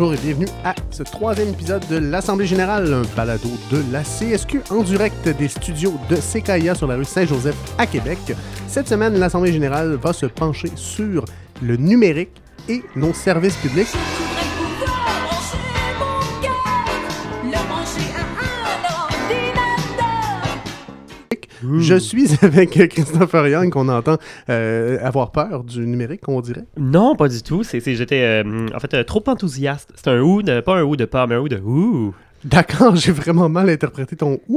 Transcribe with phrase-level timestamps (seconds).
[0.00, 4.62] bonjour et bienvenue à ce troisième épisode de l'Assemblée Générale, un balado de la CSQ
[4.70, 8.18] en direct des studios de CKIA sur la rue Saint-Joseph à Québec.
[8.66, 11.26] Cette semaine, l'Assemblée Générale va se pencher sur
[11.60, 12.30] le numérique
[12.66, 13.94] et nos services publics.
[21.78, 24.16] Je suis avec Christopher Young, qu'on entend
[24.48, 26.64] euh, avoir peur du numérique, on dirait.
[26.78, 27.62] Non, pas du tout.
[27.64, 29.90] C'est, c'est- j'étais euh, en fait euh, trop enthousiaste.
[29.94, 32.14] C'est un ou, de, pas un ou de pas, mais un ou de ouh.
[32.44, 34.56] D'accord, j'ai vraiment mal interprété ton ou.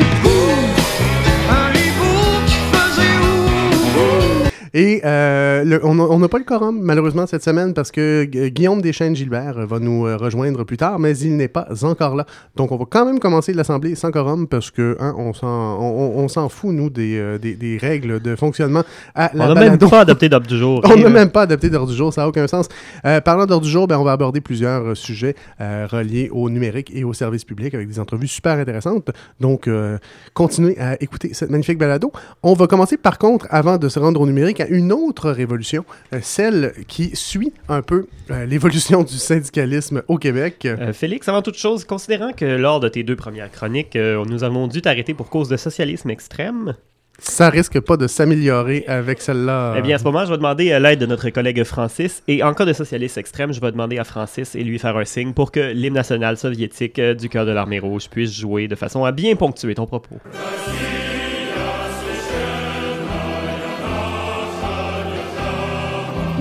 [4.76, 8.82] Et euh, le- on n'a pas le quorum, malheureusement, cette semaine, parce que Gu- Guillaume
[8.82, 12.26] Deschênes-Gilbert va nous euh, rejoindre plus tard, mais il n'est pas encore là.
[12.56, 15.48] Donc, on va quand même commencer l'Assemblée sans quorum, parce que hein, on s'en
[15.80, 18.82] on, s'en fout, nous, des, euh, des, des règles de fonctionnement
[19.14, 20.82] à la On n'a même pas adopté d'ordre du jour.
[20.86, 22.68] On n'a euh, même pas adapté d'ordre du jour, ça n'a aucun sens.
[23.06, 26.50] Euh, parlant d'ordre du jour, ben, on va aborder plusieurs euh, sujets euh, reliés au
[26.50, 29.12] numérique et au service public avec des entrevues super intéressantes.
[29.40, 30.00] Donc, euh,
[30.34, 32.12] continuez à écouter cette magnifique balado.
[32.42, 35.84] On va commencer par contre, avant de se rendre au numérique, à une autre révolution,
[36.14, 40.66] euh, celle qui suit un peu euh, l'évolution du syndicalisme au Québec.
[40.66, 44.68] euh, Félix, avant toute chose, considérant que lors de tes deux premières chroniques, nous avons
[44.68, 46.76] dû t'arrêter pour cause de socialisme extrême,
[47.20, 49.76] Ça risque pas de s'améliorer avec celle-là.
[49.78, 52.24] eh bien à ce moment, je vais demander l'aide de notre collègue Francis.
[52.28, 55.06] Et en cas de socialisme extrême, je vais demander à Francis et lui faire un
[55.06, 59.04] signe pour que l'hymne national soviétique du cœur de l'armée rouge puisse jouer de façon
[59.04, 60.18] à bien ponctuer ton propos.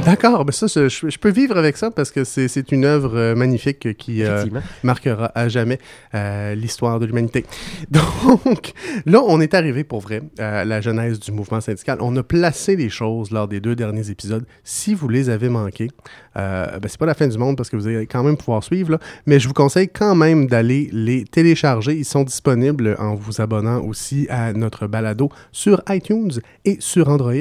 [0.04, 3.34] D'accord, ben ça, je, je peux vivre avec ça parce que c'est une œuvre euh,
[3.36, 4.46] magnifique qui, euh,
[4.82, 5.78] marquera à jamais
[6.14, 7.46] euh, l'histoire de l'humanité.
[7.90, 8.72] Donc,
[9.06, 11.98] là, on est arrivé pour vrai à la genèse du mouvement syndical.
[12.00, 14.44] On a placé les choses lors des deux derniers épisodes.
[14.64, 15.88] Si vous les avez manqués,
[16.36, 18.64] euh, ben, c'est pas la fin du monde parce que vous allez quand même pouvoir
[18.64, 21.94] suivre, là, mais je vous conseille quand même d'aller les télécharger.
[21.94, 26.32] Ils sont disponibles en vous abonnant aussi à notre balado sur iTunes
[26.64, 27.32] et sur Android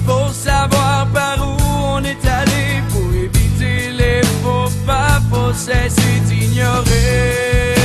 [0.06, 1.58] pour savoir par où
[1.97, 7.75] on est allé, pour éviter les faux pas, faut cesser d'ignorer.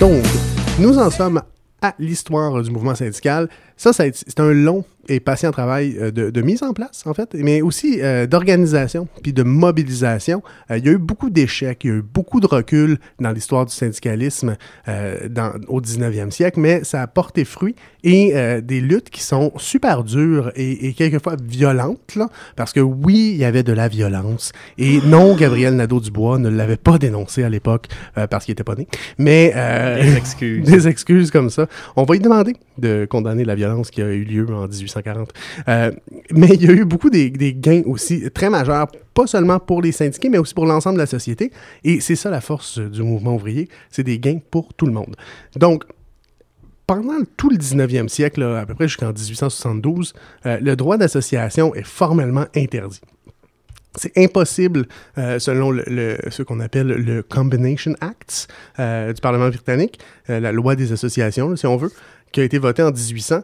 [0.00, 0.24] Donc,
[0.78, 1.42] nous en sommes
[1.82, 3.48] à l'histoire du mouvement syndical.
[3.76, 7.14] Ça, ça c'est un long et patient travail euh, de, de mise en place, en
[7.14, 10.42] fait, mais aussi euh, d'organisation puis de mobilisation.
[10.70, 13.30] Euh, il y a eu beaucoup d'échecs, il y a eu beaucoup de recul dans
[13.30, 14.56] l'histoire du syndicalisme
[14.88, 17.74] euh, dans, au 19e siècle, mais ça a porté fruit
[18.04, 18.32] et
[18.62, 23.36] des luttes qui sont super dures et, et quelquefois violentes, là, parce que oui, il
[23.36, 24.52] y avait de la violence.
[24.78, 27.88] Et non, Gabriel Nadeau-Dubois ne l'avait pas dénoncé à l'époque
[28.30, 28.86] parce qu'il était pas né.
[29.18, 29.52] Mais
[30.00, 30.64] Des excuses.
[30.70, 31.66] des excuses comme ça.
[31.96, 34.68] On va lui demander de condamner la violence qui a eu lieu en
[34.98, 35.30] 1840.
[35.68, 35.92] Euh,
[36.32, 39.92] mais il y a eu beaucoup des, gains aussi très majeurs, pas seulement pour les
[39.92, 41.50] syndiqués, mais aussi pour l'ensemble de la société.
[41.84, 45.16] Et c'est ça la force du mouvement ouvrier, c'est des gains pour tout le monde.
[45.56, 45.84] Donc,
[46.86, 50.14] pendant tout le 19e siècle, à peu près jusqu'en 1872,
[50.46, 53.00] euh, le droit d'association est formellement interdit.
[53.94, 54.86] C'est impossible,
[55.16, 58.46] euh, selon ce qu'on appelle le Combination Act
[58.78, 59.98] du Parlement britannique,
[60.28, 61.90] la loi des associations, si on veut,
[62.32, 63.42] qui a été votée en 1800.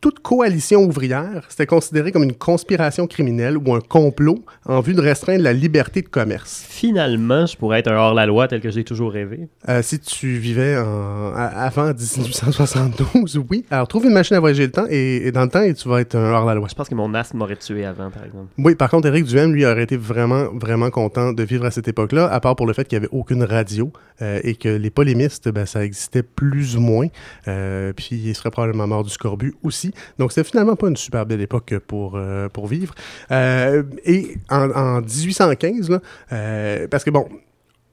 [0.00, 5.00] Toute coalition ouvrière, c'était considéré comme une conspiration criminelle ou un complot en vue de
[5.00, 6.64] restreindre la liberté de commerce.
[6.68, 9.48] Finalement, je pourrais être un hors-la-loi tel que j'ai toujours rêvé.
[9.68, 13.64] Euh, si tu vivais en- avant 1872, oui.
[13.70, 15.88] Alors, trouve une machine à voyager le temps et, et dans le temps, et tu
[15.88, 16.68] vas être un hors-la-loi.
[16.70, 18.46] Je pense que mon asthme m'aurait tué avant, par exemple.
[18.58, 21.88] Oui, par contre, Éric Duhem, lui, aurait été vraiment, vraiment content de vivre à cette
[21.88, 23.92] époque-là, à part pour le fait qu'il n'y avait aucune radio
[24.22, 27.06] euh, et que les polémistes, ben, ça existait plus ou moins.
[27.48, 29.87] Euh, puis il serait probablement mort du scorbut aussi.
[30.18, 32.94] Donc, c'était finalement pas une super belle époque pour, euh, pour vivre.
[33.30, 36.00] Euh, et en, en 1815, là,
[36.32, 37.28] euh, parce que bon,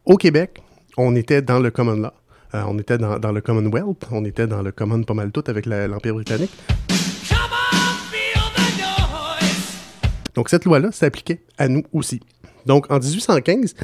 [0.06, 0.62] au Québec,
[0.98, 2.12] on était dans le common law.
[2.54, 5.66] On était dans, dans le Commonwealth, on était dans le common pas mal tout avec
[5.66, 6.52] l'Empire britannique.
[10.36, 12.22] Donc, cette loi-là s'appliquait à nous aussi.
[12.66, 13.76] Donc, en 1815,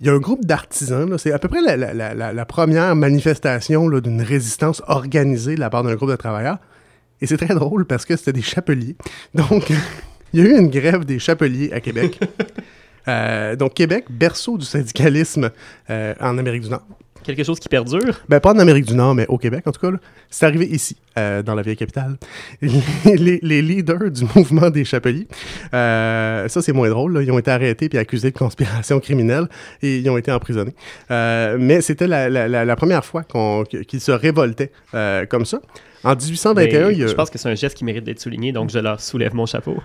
[0.00, 4.82] il y a un groupe d'artisans, c'est à peu près la, première manifestation d'une résistance
[4.88, 6.58] organisée de la part d'un groupe de travailleurs.
[7.22, 8.96] Et c'est très drôle parce que c'était des chapeliers.
[9.34, 9.70] Donc,
[10.34, 12.18] il y a eu une grève des chapeliers à Québec.
[13.08, 15.50] Euh, donc, Québec, berceau du syndicalisme
[15.90, 16.86] euh, en Amérique du Nord.
[17.24, 18.20] Quelque chose qui perdure?
[18.28, 19.96] Ben, pas en Amérique du Nord, mais au Québec, en tout cas.
[20.30, 22.16] C'est arrivé ici, euh, dans la vieille capitale.
[22.62, 25.26] les, les leaders du mouvement des Chapeliers,
[25.74, 27.14] euh, ça, c'est moins drôle.
[27.14, 27.22] là.
[27.22, 29.48] Ils ont été arrêtés puis accusés de conspiration criminelle
[29.82, 30.74] et ils ont été emprisonnés.
[31.10, 34.70] Euh, mais c'était la, la- la- la première fois qu'ils se révoltaient
[35.28, 35.60] comme ça.
[36.04, 38.20] En 1821, Mais il y a- Je pense que c'est un geste qui mérite d'être
[38.20, 39.76] souligné, donc je leur soulève mon chapeau.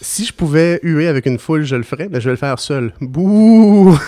[0.00, 2.58] si je pouvais huer avec une foule, je le ferais, mais je vais le faire
[2.58, 2.92] seul.
[3.00, 3.98] Bouh!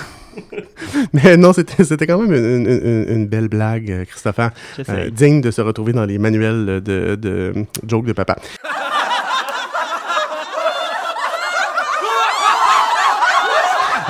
[1.13, 4.51] mais non, c'était quand même une, une- une- une belle blague, euh, Christopher.
[4.89, 7.53] Euh, digne de se retrouver dans les manuels de, de
[7.87, 8.37] joke de papa.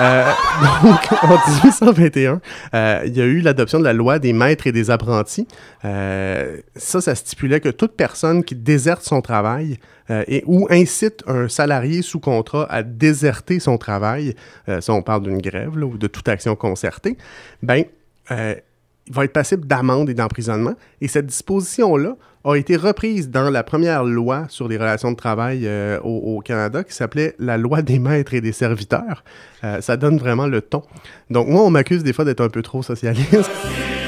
[0.00, 0.32] Euh,
[0.82, 2.41] donc, en 1821,
[2.75, 5.47] euh, il y a eu l'adoption de la loi des maîtres et des apprentis.
[5.85, 9.79] Euh, ça, ça stipulait que toute personne qui déserte son travail
[10.26, 14.35] et ou incite un salarié sous contrat à déserter son travail,
[14.67, 17.17] ça on parle d'une grève ou de toute action concertée,
[17.62, 17.85] ben,
[18.29, 20.75] il va être passible d'amende et d'emprisonnement.
[21.00, 25.66] Et cette disposition-là a été reprise dans la première loi sur les relations de travail
[25.66, 29.25] euh, au, Canada qui s'appelait la loi des maîtres et des serviteurs.
[29.64, 30.82] Euh, ça donne vraiment le ton.
[31.28, 33.50] Donc moi, on m'accuse des fois d'être un peu trop socialiste.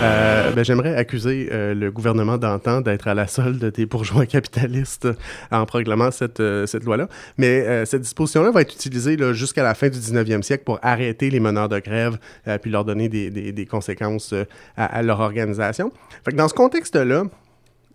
[0.00, 5.08] Euh, ben, J'aimerais accuser euh, le gouvernement d'antan d'être à la solde des bourgeois capitalistes
[5.50, 7.08] en proclamant cette, euh, loi-là.
[7.36, 11.40] Mais cette disposition-là va être utilisée jusqu'à la fin du 19e siècle pour arrêter les
[11.40, 12.18] meneurs de grève
[12.62, 14.34] puis leur donner des, conséquences
[14.76, 15.92] à, leur organisation.
[16.24, 17.24] Fait dans ce contexte-là,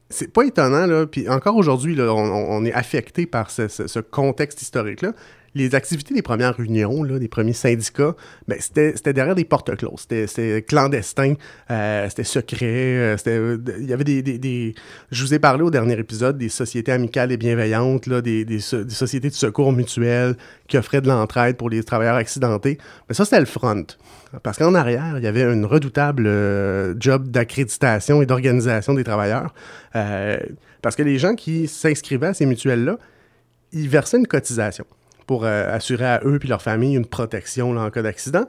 [0.10, 5.14] c'est pas étonnant, puis encore aujourd'hui, on, est affecté par ce contexte historique-là.
[5.56, 8.16] Les activités des premières unions, des premiers syndicats,
[8.48, 10.08] ben, c'était derrière des portes closes.
[10.10, 11.36] C'était- clandestin,
[11.70, 14.74] euh, c'était secret, euh, il y avait des,
[15.12, 18.84] Je vous ai parlé au dernier épisode des sociétés amicales et bienveillantes, des, des so-
[18.84, 20.36] des sociétés de secours mutuels
[20.68, 22.80] qui offraient de l'entraide pour les travailleurs accidentés.
[23.08, 23.86] Mais ça, c'était le front.
[24.42, 29.54] Parce qu'en arrière, il y avait une redoutable euh, job d'accréditation et d'organisation des travailleurs.
[30.82, 32.98] Parce que les gens qui s'inscrivaient à ces mutuelles-là,
[33.72, 34.86] ils versaient une cotisation
[35.26, 38.46] pour euh, assurer à eux puis leur famille une protection là, en cas d'accident.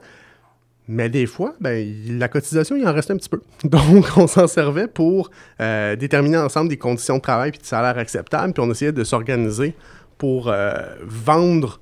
[0.87, 1.87] Mais des fois, ben,
[2.19, 3.41] la cotisation, il en restait un petit peu.
[3.63, 7.97] Donc, on s'en servait pour euh, déterminer ensemble des conditions de travail puis de salaire
[7.97, 9.73] acceptables, puis on essayait de s'organiser
[10.17, 11.79] pour euh, vendre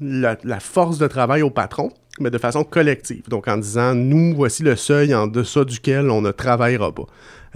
[0.00, 1.90] la force de travail au patron,
[2.20, 3.28] mais de façon collective.
[3.28, 7.06] Donc, en disant, nous, voici le seuil en deçà duquel on ne travaillera pas.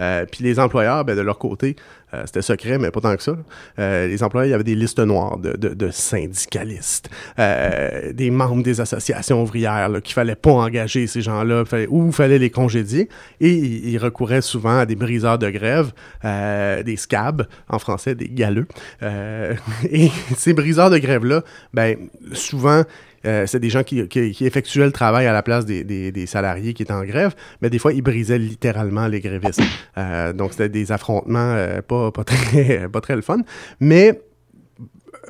[0.00, 1.75] Euh, puis les employeurs, ben, de leur côté,
[2.14, 3.37] euh, c'était secret, mais pas tant que ça.
[3.81, 7.10] Euh, les employeurs, il y avait des listes noires de, de- de syndicalistes,
[7.40, 12.50] euh, des membres des associations ouvrières qu'il fallait pas engager ces gens-là, ou fallait les
[12.50, 13.08] congédier.
[13.40, 15.90] Et ils, ils recouraient souvent à des briseurs de grève,
[16.25, 18.66] euh, des scabs, en français, des galeux.
[19.02, 19.54] Euh,
[19.90, 21.43] et ces briseurs de grève-là,
[21.75, 21.96] ben,
[22.32, 22.84] souvent,
[23.28, 26.92] euh, c'est des gens qui, effectuaient le travail à la place des, salariés qui étaient
[26.92, 29.62] en grève, mais des fois, ils brisaient littéralement les grévistes.
[29.96, 33.38] Euh, donc, c'était des affrontements euh, pas, pas, très, pas très le fun.
[33.80, 34.20] Mais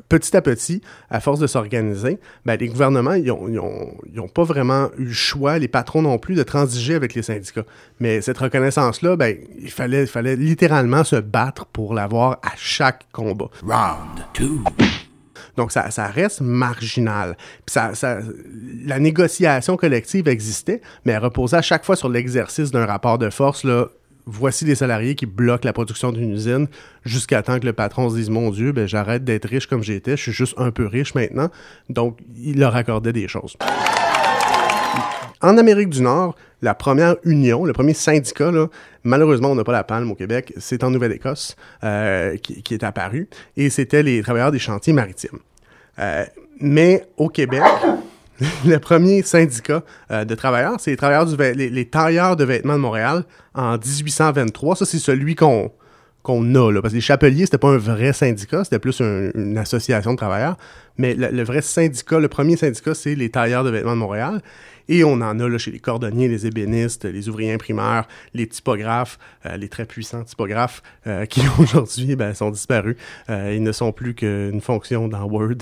[0.07, 5.13] petit à petit, à force de s'organiser, ben, les gouvernements, n'ont pas vraiment eu le
[5.13, 7.65] choix, les patrons non plus, de transiger avec les syndicats.
[7.99, 13.05] Mais cette reconnaissance-là, ben, il, fallait, il fallait littéralement se battre pour l'avoir à chaque
[13.11, 13.49] combat.
[13.61, 14.63] Round two.
[15.59, 17.35] Donc, ça, reste marginal.
[17.65, 18.19] Puis ça,
[18.85, 23.29] la négociation collective existait, mais elle reposait à chaque fois sur l'exercice d'un rapport de
[23.29, 23.65] force.
[23.65, 23.89] Là,
[24.25, 26.67] voici les salariés qui bloquent la production d'une usine
[27.03, 30.15] jusqu'à temps que le patron se dise Mon Dieu, ben, j'arrête d'être riche comme j'étais,
[30.15, 31.49] je suis juste un peu riche maintenant.
[31.89, 33.57] Donc, il leur accordait des choses.
[35.41, 38.67] En Amérique du Nord, la première union, le premier syndicat, là,
[39.03, 42.83] malheureusement, on n'a pas la palme au Québec, c'est en Nouvelle-Écosse euh, qui, qui est
[42.83, 45.39] apparu, et c'était les travailleurs des chantiers maritimes.
[45.99, 46.25] Euh,
[46.59, 47.61] mais au Québec,
[48.65, 52.75] le premier syndicat euh, de travailleurs, c'est les travailleurs du les, les tailleurs de vêtements
[52.75, 54.75] de Montréal en 1823.
[54.77, 55.71] Ça, c'est celui qu'on
[56.21, 59.31] qu'on a, là, parce que les chapeliers, c'était pas un vrai syndicat, c'était plus un-
[59.35, 60.57] une association de travailleurs,
[60.99, 64.41] mais le, le vrai syndicat, le premier syndicat, c'est les tailleurs de vêtements de Montréal,
[64.91, 69.19] et on en a là, chez les cordonniers, les ébénistes, les ouvriers imprimeurs, les typographes,
[69.45, 72.95] euh, les très puissants typographes, euh, qui aujourd'hui ben, sont disparus.
[73.29, 75.53] Euh, ils ne sont plus qu'une fonction dans Word.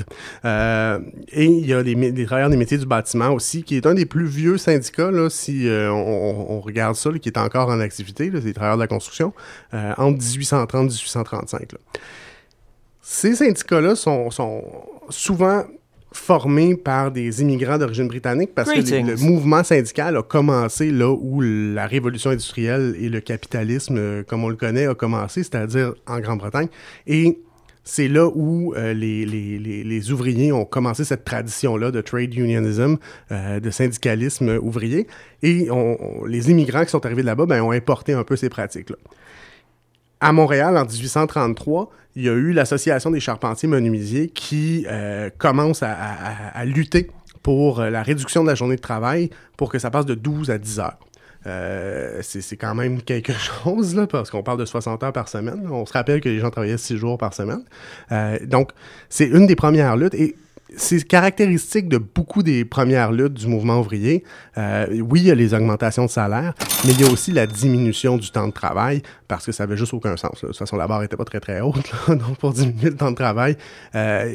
[0.46, 1.00] Euh,
[1.34, 3.96] et il y a les, les travailleurs des métiers du bâtiment aussi, qui est un
[3.96, 7.68] des plus vieux syndicats, là, si euh, on, on- regarde ça, là, qui est encore
[7.70, 9.34] en activité, là, les travailleurs de la construction,
[9.74, 11.74] euh, entre 1830 et 1835.
[11.74, 11.78] là.
[13.10, 14.64] Ces syndicats-là sont, sont
[15.10, 15.64] souvent
[16.12, 21.10] formés par des immigrants d'origine britannique parce que les- le mouvement syndical a commencé là
[21.10, 25.94] où la révolution industrielle et le capitalisme, euh, comme on le connaît, a commencé, c'est-à-dire
[26.06, 26.68] en Grande-Bretagne.
[27.06, 27.40] Et
[27.86, 32.34] c'est là où euh, les, les, les, les, ouvriers ont commencé cette tradition-là de trade
[32.36, 32.98] unionism,
[33.32, 35.08] euh, de syndicalisme ouvrier,
[35.44, 38.50] et on, les immigrants qui sont arrivés de là-bas ben, ont importé un peu ces
[38.50, 38.98] pratiques-là.
[40.20, 45.84] À Montréal, en 1833, il y a eu l'Association des charpentiers menuisiers qui euh, commence
[45.84, 47.12] à, lutter
[47.44, 50.58] pour la réduction de la journée de travail pour que ça passe de 12 à
[50.58, 50.98] 10 heures.
[51.46, 53.34] Euh, c'est quand même quelque
[53.64, 55.68] chose, là, parce qu'on parle de 60 heures par semaine.
[55.72, 57.64] On se rappelle que les gens travaillaient 6 jours par semaine.
[58.12, 58.72] Euh, donc,
[59.10, 60.16] c'est une des premières luttes.
[60.76, 64.24] C'est caractéristique de beaucoup des premières luttes du mouvement ouvrier.
[64.58, 66.54] Euh, oui, il y a les augmentations de salaire,
[66.86, 69.78] mais il y a aussi la diminution du temps de travail parce que ça avait
[69.78, 70.42] juste aucun sens.
[70.42, 72.96] De toute façon, la barre était pas très très haute, là, donc pour diminuer le
[72.96, 73.56] temps de travail.
[73.96, 74.30] Euh,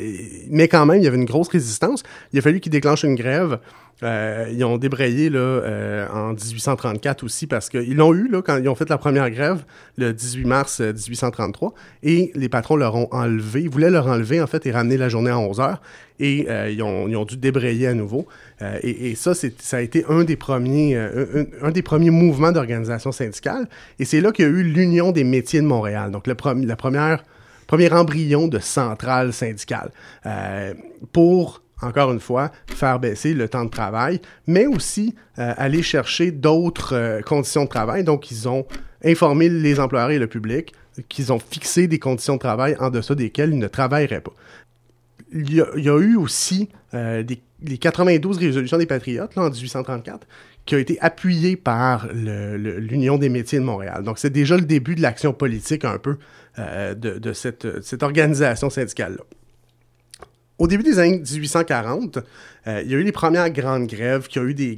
[0.49, 2.03] mais quand même, il y avait une grosse résistance.
[2.33, 3.59] Il a fallu qu'ils déclenchent une grève.
[4.03, 8.57] Euh, ils ont débrayé là, euh, en 1834 aussi parce qu'ils l'ont eu là, quand
[8.57, 9.65] ils ont fait la première grève
[9.97, 14.47] le 18 mars 1833 et les patrons leur ont enlevé, ils voulaient leur enlever en
[14.47, 15.81] fait et ramener la journée à 11 heures
[16.23, 18.27] et euh, ils, ont, dû débrayer à nouveau.
[18.63, 23.13] Euh, et, ça, ça a été un des premiers, euh, un, des premiers mouvements d'organisation
[23.13, 23.69] syndicale.
[23.99, 26.13] Et c'est là qu'il y a eu l'Union des métiers de Montréal.
[26.13, 27.25] Donc, le la première,
[27.67, 29.91] premier embryon de centrale syndicale
[30.27, 30.75] euh,
[31.13, 36.31] pour encore une fois, faire baisser le temps de travail, mais aussi euh, aller chercher
[36.31, 38.05] d'autres euh, conditions de travail.
[38.05, 38.67] Donc, ils ont
[39.05, 40.73] informé les employeurs et le public
[41.09, 44.33] qu'ils ont fixé des conditions de travail en deçà desquelles ils ne travailleraient pas
[45.35, 47.23] il y, a, a eu aussi euh,
[47.63, 50.27] les 92 résolutions des Patriotes là, en 1834
[50.67, 54.05] qui ont été appuyées par l'Union des métiers de Montréal.
[54.05, 56.19] Donc, c'est déjà le début de l'action politique un peu
[56.57, 59.25] de, de, cette, cette organisation syndicale-là.
[60.59, 62.19] Au début des années 1840,
[62.67, 64.77] euh, il y a eu les premières grandes grèves qui ont eu des,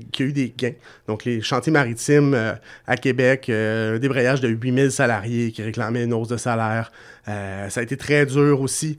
[0.57, 0.73] gains.
[1.09, 2.55] Donc, les chantiers maritimes euh,
[2.87, 6.93] à Québec, euh, un débrayage de 8000 salariés qui réclamaient une hausse de salaire.
[7.27, 8.99] Ça a été très dur aussi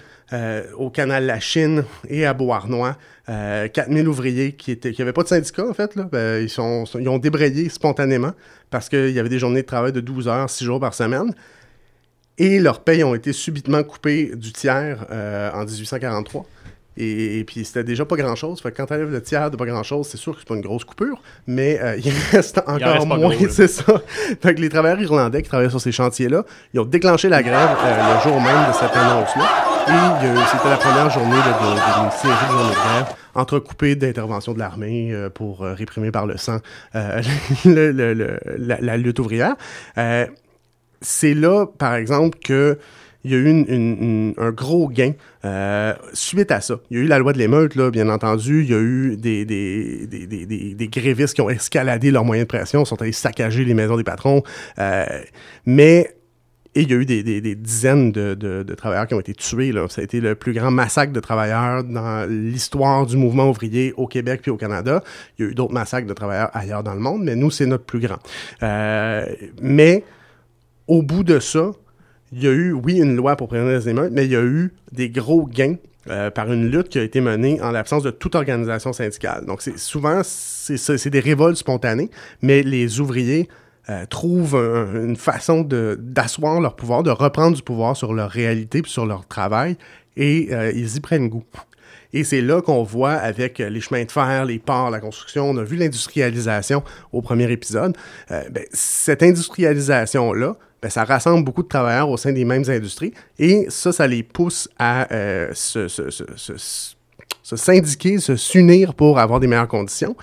[0.77, 2.97] au canal La Chine et à Beauharnois.
[3.27, 5.95] 4000 ouvriers qui n'avaient pas de syndicat, en fait.
[6.41, 8.31] Ils, sont, ont débrayé spontanément
[8.71, 11.35] parce qu'il y avait des journées de travail de 12 heures, 6 jours par semaine.
[12.39, 15.05] Et leurs payes ont été subitement coupées du tiers
[15.53, 16.47] en 1843.
[16.97, 18.61] Et, et, puis c'était déjà pas grand chose.
[18.61, 20.55] Fait que quand t'enlèves le tiers de pas grand chose, c'est sûr que c'est pas
[20.55, 24.01] une grosse coupure, mais euh, il reste encore il reste moins, c'est ça.
[24.41, 27.69] Fait que les travailleurs irlandais qui travaillaient sur ces chantiers-là, ils ont déclenché la grève
[27.83, 29.45] euh, le jour même de cette annonce-là.
[29.87, 35.11] Et c'était la première journée d'une série de journées de grève entrecoupée d'interventions de l'armée
[35.11, 36.59] euh, pour réprimer par le sang
[36.93, 39.55] le, le, le, la, la, lutte ouvrière.
[41.01, 42.79] c'est là, par exemple, que
[43.25, 45.13] il y a eu un gros gain
[45.43, 46.75] euh, suite à ça.
[46.91, 48.61] Il y a eu la loi de l'émeute, là, bien entendu.
[48.63, 53.11] Il y a eu des, grévistes qui ont escaladé leurs moyens de pression, sont allés
[53.11, 54.43] saccager les maisons des patrons.
[54.77, 55.05] Euh,
[55.65, 56.15] mais
[56.75, 59.73] et il y a eu des, dizaines de, travailleurs qui ont été tués.
[59.89, 64.07] Ça a été le plus grand massacre de travailleurs dans l'histoire du mouvement ouvrier au
[64.07, 65.01] Québec puis au Canada.
[65.39, 67.65] Il y a eu d'autres massacres de travailleurs ailleurs dans le monde, mais nous, c'est
[67.65, 68.19] notre plus grand.
[68.61, 69.25] Euh,
[69.61, 70.03] mais
[70.87, 71.71] au bout de ça,
[72.31, 74.43] il y a eu, oui, une loi pour prévenir les émeutes, mais il y a
[74.43, 75.75] eu des gros gains
[76.09, 79.45] euh, par une lutte qui a été menée en l'absence de toute organisation syndicale.
[79.45, 83.47] Donc, c'est souvent, c'est des révoltes spontanées, mais les ouvriers
[83.89, 88.81] euh, trouvent un, une façon d'asseoir leur pouvoir, de reprendre du pouvoir sur leur réalité
[88.81, 89.77] puis sur leur travail,
[90.17, 91.43] et euh, ils y prennent goût.
[92.13, 95.57] Et c'est là qu'on voit avec les chemins de fer, les ports, la construction, on
[95.57, 97.97] a vu l'industrialisation au premier épisode.
[98.29, 100.55] Ben, cette industrialisation-là,
[100.85, 104.21] ben, ça rassemble beaucoup de travailleurs au sein des mêmes industries et ça, ça les
[104.21, 105.87] pousse à euh, se,
[107.41, 110.15] syndiquer, se s'unir pour avoir des meilleures conditions.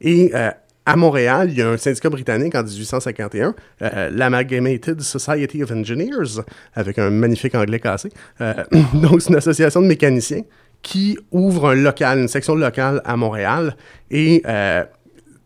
[0.00, 0.52] Et euh,
[0.86, 6.42] à Montréal, il y a un syndicat britannique en 1851, euh, l'Amalgamated Society of Engineers,
[6.76, 8.10] avec un magnifique anglais cassé.
[8.40, 8.54] Euh,
[8.94, 10.42] donc, c'est une association de mécaniciens
[10.80, 13.76] qui ouvre un local, une section locale à Montréal.
[14.12, 14.44] Et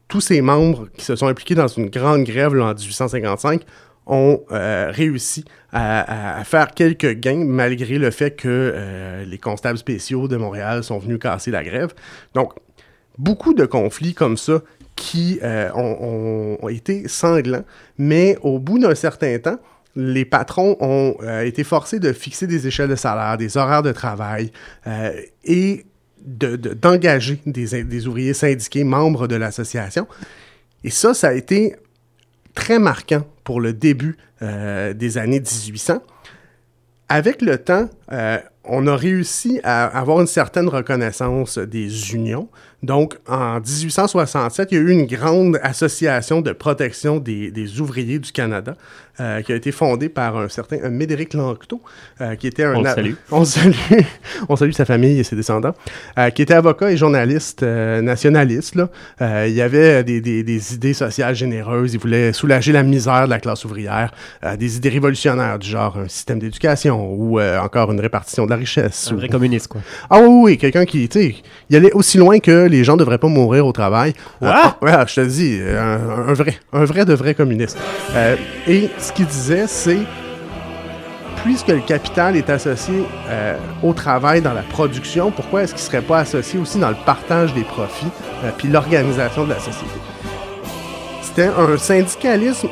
[0.08, 3.62] tous ces membres qui se sont impliqués dans une grande grève en 1855
[4.06, 10.28] ont euh, réussi à, faire quelques gains malgré le fait que euh, les constables spéciaux
[10.28, 11.94] de Montréal sont venus casser la grève.
[12.34, 12.52] Donc,
[13.16, 14.60] beaucoup de conflits comme ça
[14.96, 17.64] qui euh, ont, été sanglants,
[17.96, 19.58] mais au bout d'un certain temps,
[19.96, 24.50] les patrons ont été forcés de fixer des échelles de salaire, des horaires de travail
[25.44, 25.84] et
[26.24, 30.06] d'engager de, des, des ouvriers syndiqués membres de l'association.
[30.84, 31.76] Et ça, ça a été
[32.54, 36.02] très marquant pour le début euh, des années 1800.
[37.08, 42.48] Avec le temps, euh, on a réussi à avoir une certaine reconnaissance des unions.
[42.82, 48.18] Donc, en 1867, il y a eu une grande association de protection des, des ouvriers
[48.18, 48.74] du Canada
[49.20, 51.80] euh, qui a été fondée par un certain un Médéric Lanctot,
[52.20, 52.74] euh, qui était un...
[52.74, 53.12] On salue.
[53.30, 53.74] On salue,
[54.48, 55.74] on salue sa famille et ses descendants,
[56.18, 58.74] euh, qui était avocat et journaliste euh, nationaliste.
[58.74, 58.88] Là.
[59.46, 61.94] Il y avait des, des, des idées sociales généreuses.
[61.94, 64.12] Il voulait soulager la misère de la classe ouvrière.
[64.58, 69.08] des idées révolutionnaires du genre un système d'éducation ou encore une répartition de la richesse.
[69.10, 69.82] Un ou- vrai communiste, quoi.
[70.10, 71.34] ah oui, oui, quelqu'un qui, tu sais,
[71.70, 74.14] il allait aussi loin que les gens devraient pas mourir au travail.
[74.40, 74.52] Quoi?
[74.52, 77.78] Ah, ouais, je te le dis, un, un vrai, un vrai de vrai communiste.
[78.14, 78.36] Euh,
[78.66, 80.00] et ce qu'il disait, c'est,
[81.44, 86.02] puisque le capital est associé euh, au travail dans la production, pourquoi est-ce qu'il serait
[86.02, 88.06] pas associé aussi dans le partage des profits
[88.44, 89.98] euh, puis l'organisation de la société?
[91.22, 92.68] C'était un syndicalisme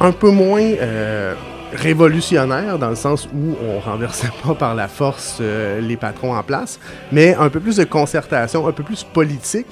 [0.00, 1.34] un peu moins euh,
[1.72, 6.42] révolutionnaire dans le sens où on renversait pas par la force euh, les patrons en
[6.42, 6.78] place,
[7.12, 9.66] mais un peu plus de concertation, un peu plus politique.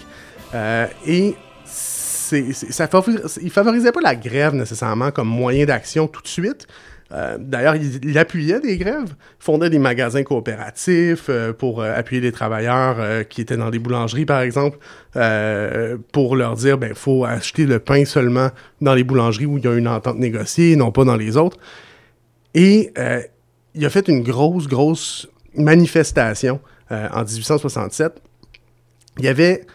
[0.55, 1.35] euh, et
[1.65, 6.67] c'est, c'est- ça favorisait pas la grève nécessairement comme moyen d'action tout de suite.
[7.13, 12.33] Euh, D'ailleurs, il, appuyait des grèves, fondait des magasins coopératifs euh, pour euh, appuyer les
[12.33, 14.79] travailleurs qui étaient dans des boulangeries, par exemple,
[16.13, 19.69] pour leur dire, ben, faut acheter le pain seulement dans les boulangeries où il y
[19.69, 21.59] a une entente négociée, non pas dans les autres.
[22.55, 22.93] Et
[23.75, 28.21] il a fait une grosse, grosse manifestation en 1867.
[29.19, 29.67] Il y avait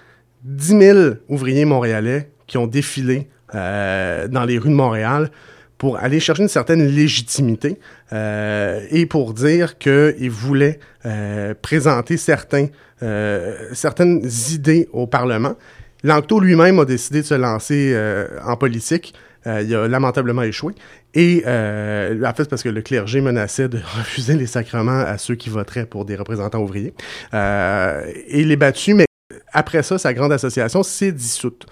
[0.44, 5.32] 10 000 ouvriers montréalais qui ont défilé dans les rues de Montréal
[5.80, 7.80] pour aller chercher une certaine légitimité
[8.14, 12.68] euh, et pour dire qu'ils voulaient euh, présenter certains,
[13.02, 14.22] euh, certaines
[14.52, 15.56] idées au Parlement.
[16.04, 19.14] Lanctot lui-même a décidé de se lancer euh, en politique.
[19.48, 20.74] Euh, il a lamentablement échoué.
[21.14, 25.36] Et euh, en fait, parce que le clergé menaçait de refuser les sacrements à ceux
[25.36, 26.94] qui voteraient pour des représentants ouvriers.
[27.34, 29.06] Et il est battu, mais
[29.54, 31.68] après ça, sa grande association s'est dissoute.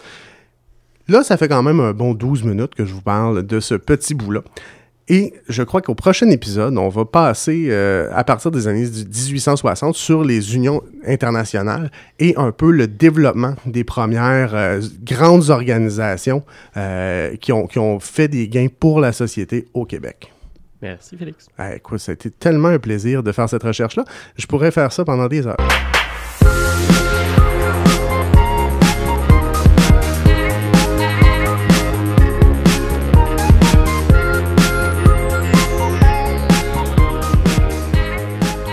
[1.09, 3.75] Là, ça fait quand même un bon 12 minutes que je vous parle de ce
[3.75, 4.41] petit bout-là.
[5.09, 9.95] Et je crois qu'au prochain épisode, on va passer euh, à partir des années 1860
[9.95, 16.43] sur les unions internationales et un peu le développement des premières euh, grandes organisations
[16.75, 20.33] euh, qui, ont, qui ont fait des gains pour la société au Québec.
[20.81, 21.47] Merci, Félix.
[21.57, 24.03] Ah, écoute, ça a été tellement un plaisir de faire cette recherche-là.
[24.35, 25.57] Je pourrais faire ça pendant des heures.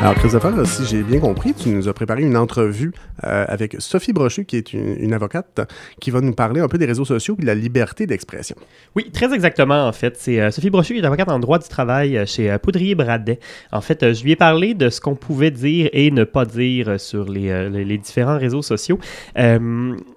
[0.04, 2.92] Alors, Christopher, si j'ai bien compris, tu nous as préparé une entrevue
[3.24, 5.62] euh, avec Sophie Brochu, qui est une, avocate,
[5.98, 8.54] qui va nous parler un peu des réseaux sociaux et de la liberté d'expression.
[8.94, 10.18] Oui, très exactement, en fait.
[10.18, 13.40] C'est euh, Sophie Brochu qui est avocate en droit du travail euh, chez Poudrier Bradet.
[13.72, 17.00] En fait, je lui ai parlé de ce qu'on pouvait dire et ne pas dire
[17.00, 18.98] sur les différents réseaux sociaux.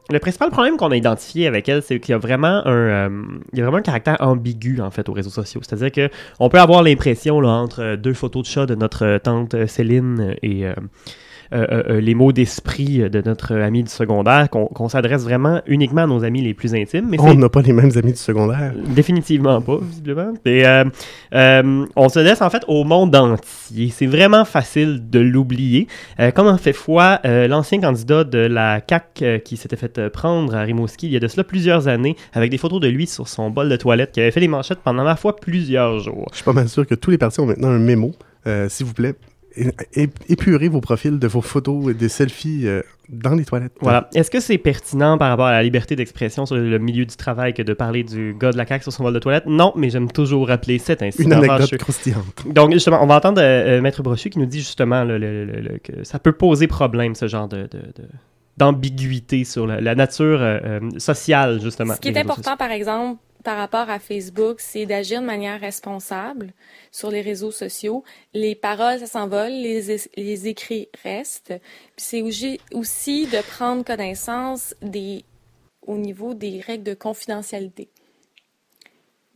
[0.09, 2.71] Euh, le principal problème qu'on a identifié avec elle, c'est qu'il y a vraiment un,
[2.71, 5.61] euh, il y a vraiment un caractère ambigu, en fait, aux réseaux sociaux.
[5.63, 9.05] C'est-à-dire que on peut avoir l'impression, là, entre euh, deux photos de chat de notre
[9.05, 10.65] euh, tante euh, Céline et...
[11.53, 16.03] euh, euh, euh, les mots d'esprit de notre ami du secondaire, qu'on s'adresse vraiment uniquement
[16.03, 17.07] à nos amis les plus intimes.
[17.09, 18.73] Mais On n'a pas les mêmes amis du secondaire.
[18.95, 20.33] Définitivement pas, visiblement.
[20.45, 20.63] Et,
[21.95, 23.89] on se laisse en fait au monde entier.
[23.89, 25.87] C'est vraiment facile de l'oublier.
[26.35, 30.61] Comme en fait foi, l'ancien candidat de la CAQ euh, qui s'était fait prendre à
[30.61, 33.49] Rimouski il y a de cela plusieurs années, avec des photos de lui sur son
[33.49, 36.27] bol de toilette, qui avait fait les manchettes pendant ma foi plusieurs jours.
[36.31, 38.13] Je suis pas mal sûr que tous les partis ont maintenant un mémo.
[38.45, 39.15] Euh, S'il vous plaît,
[39.57, 43.73] é- é- épurez vos profils de vos photos et des selfies euh, dans les toilettes.
[43.81, 44.09] Voilà.
[44.13, 47.53] Est-ce que c'est pertinent par rapport à la liberté d'expression sur le milieu du travail
[47.53, 49.45] que de parler du gars de la CAQ sur son bol de toilette?
[49.47, 51.25] Non, mais j'aime toujours rappeler cet incident.
[51.27, 51.77] Une anecdote fâcheux.
[51.77, 52.45] croustillante.
[52.47, 55.45] Donc, justement, on va entendre euh, euh, Maître Brochu qui nous dit justement le- le-
[55.45, 57.63] le- le- que ça peut poser problème, ce genre de, de-
[57.95, 58.09] de-
[58.57, 61.93] d'ambiguïté sur la, la nature euh, sociale, justement.
[61.95, 66.51] Ce qui est important, par exemple, par rapport à Facebook, c'est d'agir de manière responsable
[66.91, 68.03] sur les réseaux sociaux.
[68.33, 71.53] Les paroles, ça s'envole, les, es- les écrits restent.
[71.95, 75.23] C'est aussi, de prendre connaissance des,
[75.81, 77.87] au niveau des règles de confidentialité.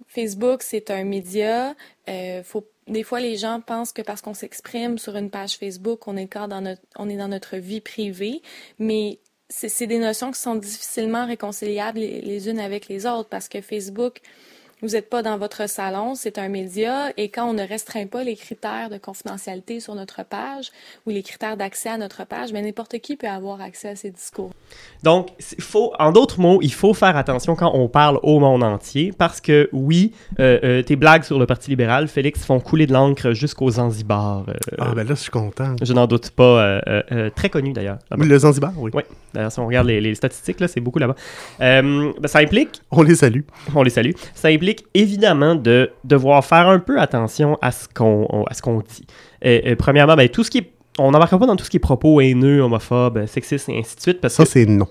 [0.10, 1.74] Facebook, c'est un média.
[2.10, 2.44] Euh,
[2.88, 6.28] des fois, les gens pensent que parce qu'on s'exprime sur une page Facebook, on est,
[6.36, 8.42] dans notre, on est dans notre vie privée,
[8.78, 9.20] mais
[9.52, 13.62] c'est des notions qui sont difficilement réconciliables les, les unes avec les autres parce que
[13.62, 14.22] Facebook
[14.82, 18.24] Vous n'êtes pas dans votre salon, c'est un média, et quand on ne restreint pas
[18.24, 20.72] les critères de confidentialité sur notre page
[21.06, 24.10] ou les critères d'accès à notre page, mais n'importe qui peut avoir accès à ces
[24.10, 24.50] discours.
[25.04, 28.64] Donc, il faut, en d'autres mots, il faut faire attention quand on parle au monde
[28.64, 32.88] entier, parce que oui, euh, euh, tes blagues sur le Parti libéral, Félix, font couler
[32.88, 34.46] de l'encre jusqu'au Zanzibar.
[34.50, 35.76] euh, Ah, ben là, je suis content.
[35.82, 36.42] Je n'en doute pas.
[36.44, 38.00] euh, euh, euh, très connu d'ailleurs.
[38.18, 38.90] le Zanzibar, oui.
[38.96, 41.16] Oui, d'ailleurs, si on regarde les, les statistiques, là, c'est beaucoup là-bas.
[41.62, 43.42] Euh, ben, ça implique On les salue.
[43.76, 44.12] on les salue.
[44.34, 48.62] Ça implique évidemment de devoir faire un peu attention à ce qu'on on- à ce
[48.62, 49.06] qu'on dit.
[49.46, 51.78] Euh, euh, premièrement, ben, tout ce qui est on n'embarquera pas dans tout ce qui
[51.78, 54.88] est propos haineux, homophobes, sexistes et ainsi de suite parce Ça, c'est non.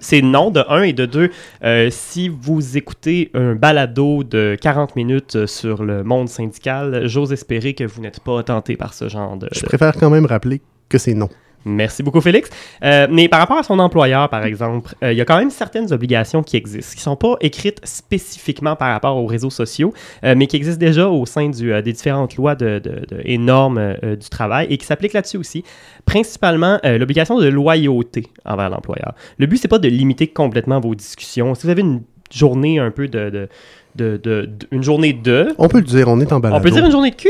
[0.00, 1.30] c'est non de un et de deux.
[1.62, 7.74] euh, si vous écoutez un balado de 40 minutes sur le monde syndical, j'ose espérer
[7.74, 10.98] que vous n'êtes pas tenté par ce genre de, Je préfère quand même rappeler que
[10.98, 11.28] c'est non.
[11.64, 12.50] Merci beaucoup, Félix.
[12.82, 15.50] Euh, mais par rapport à son employeur, par exemple, euh, il y a quand même
[15.50, 19.94] certaines obligations qui existent, qui ne sont pas écrites spécifiquement par rapport aux réseaux sociaux,
[20.24, 23.38] euh, mais qui existent déjà au sein du, des différentes lois de, de- de- et
[23.38, 25.64] normes du travail et qui s'appliquent là-dessus aussi.
[26.04, 29.14] Principalement, l'obligation de loyauté envers l'employeur.
[29.38, 31.54] Le but, c'est pas de limiter complètement vos discussions.
[31.54, 33.30] Si vous avez une journée un peu de...
[33.30, 33.48] de,
[33.96, 35.54] de- de- de- une journée de...
[35.56, 36.60] On peut le dire, on est en balado.
[36.60, 37.28] On peut dire une journée de cul?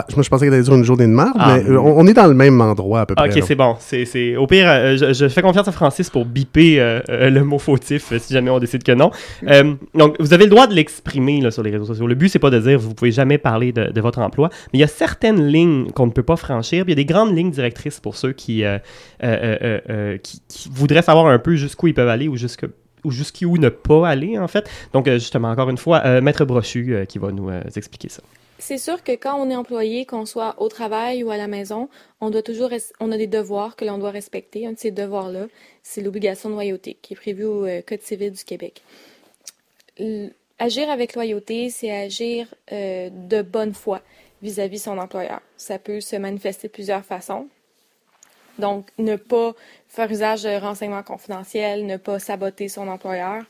[0.00, 1.98] Ah, moi, je pensais qu'elle allait dire une journée de marde, Ah, mais euh, on,
[2.00, 3.28] on est dans le même endroit à peu près.
[3.36, 3.74] ok, c'est bon.
[3.80, 4.36] C'est, c'est...
[4.36, 7.58] Au pire, euh, je, je fais confiance à Francis pour biper euh, euh, le mot
[7.58, 9.10] fautif si jamais on décide que non.
[9.48, 12.06] Euh, donc, vous avez le droit de l'exprimer sur les réseaux sociaux.
[12.06, 14.78] Le but, c'est pas de dire vous pouvez jamais parler de, de votre emploi, mais
[14.78, 16.84] il y a certaines lignes qu'on ne peut pas franchir.
[16.84, 18.78] Puis il y a des grandes lignes directrices pour ceux qui, euh,
[19.24, 22.64] euh, euh, euh, qui, qui voudraient savoir un peu jusqu'où ils peuvent aller ou jusque
[23.04, 24.68] ou jusqu'où ne pas aller, en fait.
[24.92, 28.22] Donc, justement, encore une fois, euh, Maître Brochu euh, qui va nous euh, expliquer ça.
[28.58, 31.88] C'est sûr que quand on est employé, qu'on soit au travail ou à la maison,
[32.20, 34.66] on a des devoirs que l'on doit respecter.
[34.66, 35.46] Un de ces devoirs-là,
[35.82, 38.82] c'est l'obligation de loyauté qui est prévue au euh, Code civil du Québec.
[40.58, 44.02] Agir avec loyauté, c'est agir euh, de bonne foi
[44.42, 45.40] vis-à-vis son employeur.
[45.56, 47.48] Ça peut se manifester de plusieurs façons.
[48.58, 49.54] Donc, ne pas
[49.88, 53.44] faire usage de renseignements confidentiels, ne pas saboter son employeur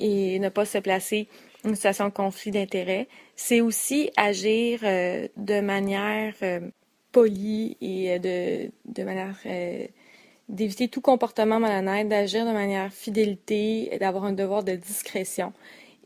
[0.00, 1.28] et ne pas se placer
[1.64, 3.08] une situation de conflit d'intérêts.
[3.42, 6.60] C'est aussi agir euh, de manière euh,
[7.10, 9.34] polie et euh, de, de manière
[10.50, 15.54] d'éviter tout comportement malhonnête, d'agir de manière fidélité, d'avoir un devoir de discrétion.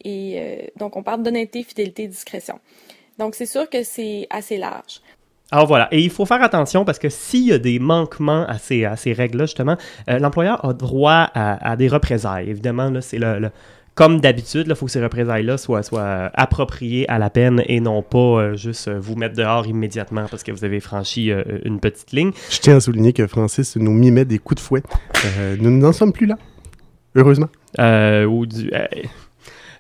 [0.05, 2.61] Et donc, on parle d'honnêteté, fidélité, discrétion.
[3.19, 5.01] Donc, c'est sûr que c'est assez large.
[5.51, 8.59] Alors voilà, et il faut faire attention parce que s'il y a des manquements à
[8.59, 12.49] ces, à ces règles-là, justement, l'employeur a droit à, des représailles.
[12.49, 13.51] Évidemment, là, c'est le-
[13.95, 18.03] comme d'habitude, il faut que ces représailles-là soient, soient appropriées à la peine et non
[18.03, 21.79] pas euh, juste euh, vous mettre dehors immédiatement parce que vous avez franchi euh, une
[21.79, 22.33] petite ligne.
[22.51, 24.83] Je tiens à souligner que Francis nous mimait des coups de fouet.
[25.39, 26.37] Euh, nous n'en sommes plus là.
[27.15, 27.49] Heureusement.
[27.79, 28.71] Ou du...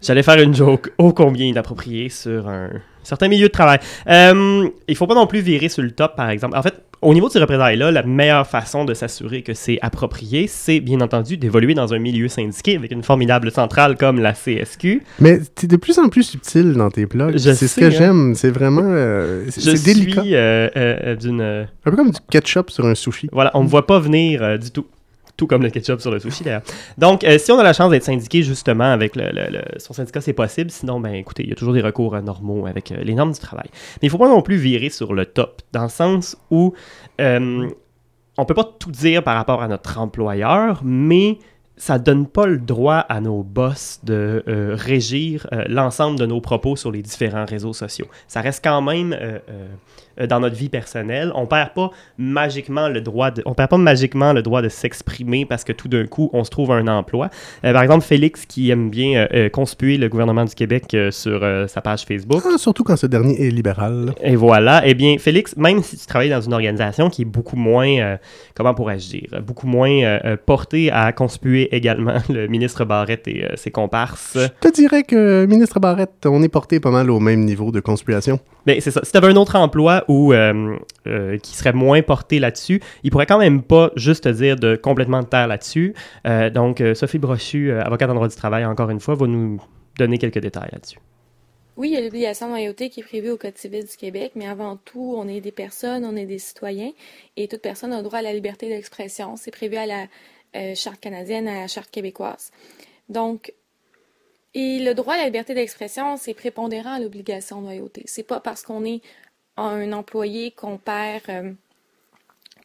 [0.00, 2.70] J'allais faire une joke ô combien inappropriée sur un
[3.05, 3.79] certain milieu de travail.
[4.09, 6.57] Euh, il faut pas non plus virer sur le top, par exemple.
[6.57, 10.47] En fait, au niveau de ces représailles-là, la meilleure façon de s'assurer que c'est approprié,
[10.47, 15.03] c'est bien entendu d'évoluer dans un milieu syndiqué avec une formidable centrale comme la CSQ.
[15.21, 17.37] Mais t'es de plus en plus subtil dans tes blogs.
[17.37, 17.90] C'est ce que hein.
[17.90, 18.35] j'aime.
[18.35, 18.83] C'est vraiment...
[18.85, 20.23] euh, c'est délicat.
[20.23, 21.40] suis euh, euh, euh, d'une...
[21.43, 23.29] euh, Un peu comme du ketchup sur un sushi.
[23.33, 24.87] Voilà, on ne me voit pas venir euh, du tout.
[25.37, 26.62] Tout comme le ketchup sur le sushi, d'ailleurs.
[26.97, 30.33] Donc, euh, si on a la chance d'être syndiqué, justement, avec le, son syndicat, c'est
[30.33, 30.70] possible.
[30.70, 33.33] Sinon, ben, écoutez, il y a toujours des recours euh, normaux avec euh, les normes
[33.33, 33.68] du travail.
[33.73, 36.73] Mais il ne faut pas non plus virer sur le top, dans le sens où
[38.37, 41.38] on peut pas tout dire par rapport à notre employeur, mais
[41.77, 46.90] ça donne pas le droit à nos boss de régir l'ensemble de nos propos sur
[46.90, 48.07] les différents réseaux sociaux.
[48.27, 49.16] Ça reste quand même
[50.29, 51.33] dans notre vie personnelle.
[51.35, 55.44] On perd pas magiquement le droit de, on perd pas magiquement le droit de s'exprimer
[55.46, 57.31] parce que tout d'un coup on se trouve un emploi.
[57.64, 61.11] Euh, par exemple, Félix qui aime bien euh, euh, conspuer le gouvernement du Québec euh,
[61.11, 62.42] sur euh, sa page Facebook.
[62.44, 64.14] Ah, surtout quand ce dernier est libéral.
[64.22, 64.83] Et voilà.
[64.87, 68.16] Eh bien, Félix, même si tu travailles dans une organisation qui est beaucoup moins, euh,
[68.55, 73.44] comment pourrais-je dire, beaucoup moins euh, euh, portée à conspuer également le ministre Barrette et
[73.44, 74.37] euh, ses comparses.
[74.37, 77.81] Je te dirais que, ministre Barrette, on est porté pas mal au même niveau de
[77.81, 78.38] conspiration.
[78.66, 79.00] Mais c'est ça.
[79.05, 83.11] Si tu avais un autre emploi où, euh, euh, qui serait moins porté là-dessus, il
[83.11, 85.95] pourrait quand même pas juste te dire de complètement te taire là-dessus.
[86.27, 89.27] Euh, donc, euh, Sophie Brochu, euh, avocate en droit du travail, encore une fois, va
[89.27, 89.61] nous
[89.99, 90.99] donner quelques détails là-dessus.
[91.77, 94.33] Oui, il y a l'obligation de loyauté qui est prévue au Code civil du Québec,
[94.37, 96.93] mais avant tout, on est des personnes, on est des citoyens,
[97.37, 99.35] et toute personne a droit à la liberté d'expression.
[99.37, 100.07] C'est prévu à la
[100.77, 102.53] Charte canadienne, à la Charte québécoise.
[103.09, 103.53] Donc,
[104.55, 108.05] et le droit à la liberté d'expression, c'est prépondérant à l'obligation de loyauté.
[108.07, 109.01] C'est pas parce qu'on est
[109.57, 111.53] un employé qu'on perd, euh,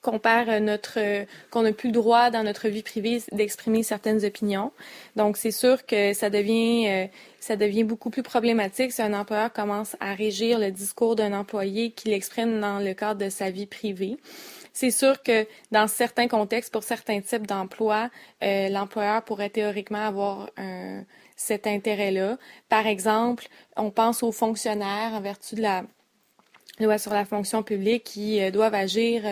[0.01, 3.83] qu'on perd euh, notre, euh, qu'on n'a plus le droit dans notre vie privée d'exprimer
[3.83, 4.71] certaines opinions.
[5.15, 7.07] Donc, c'est sûr que ça devient, euh,
[7.39, 11.91] ça devient beaucoup plus problématique si un employeur commence à régir le discours d'un employé
[11.91, 14.17] qu'il exprime dans le cadre de sa vie privée.
[14.73, 18.09] C'est sûr que dans certains contextes, pour certains types d'emplois,
[18.41, 20.49] l'employeur pourrait théoriquement avoir
[21.35, 22.37] cet intérêt-là.
[22.69, 25.83] Par exemple, on pense aux fonctionnaires en vertu de la
[26.85, 29.23] loi sur la fonction publique qui doivent agir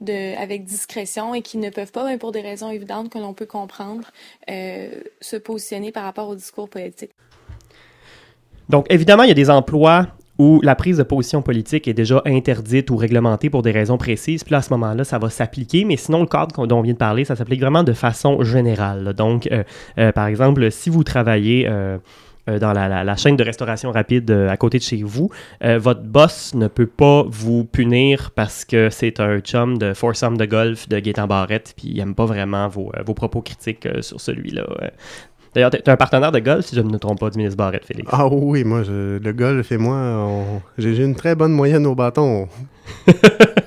[0.00, 3.34] de, avec discrétion et qui ne peuvent pas, même pour des raisons évidentes que l'on
[3.34, 4.10] peut comprendre,
[4.50, 4.88] euh,
[5.20, 7.10] se positionner par rapport au discours politique.
[8.68, 12.22] Donc, évidemment, il y a des emplois où la prise de position politique est déjà
[12.24, 15.84] interdite ou réglementée pour des raisons précises, puis là, à ce moment-là, ça va s'appliquer,
[15.84, 19.12] mais sinon, le cadre dont on vient de parler, ça s'applique vraiment de façon générale.
[19.12, 19.64] Donc, euh,
[19.98, 21.68] euh, par exemple, si vous travaillez...
[22.50, 25.30] Euh, dans la, chaîne de restauration rapide euh, à côté de chez vous,
[25.64, 30.36] euh, votre boss ne peut pas vous punir parce que c'est un chum de foursome
[30.36, 34.20] de golf de Gaétan Barrette, puis il n'aime pas vraiment vos, vos propos critiques sur
[34.20, 34.66] celui-là.
[35.54, 37.56] D'ailleurs, tu es un partenaire de golf, si je ne me trompe pas, du ministre
[37.56, 38.08] Barrette, Félix.
[38.12, 40.44] Ah oui, moi, le golf et moi,
[40.78, 42.48] j'ai une très bonne moyenne au bâton.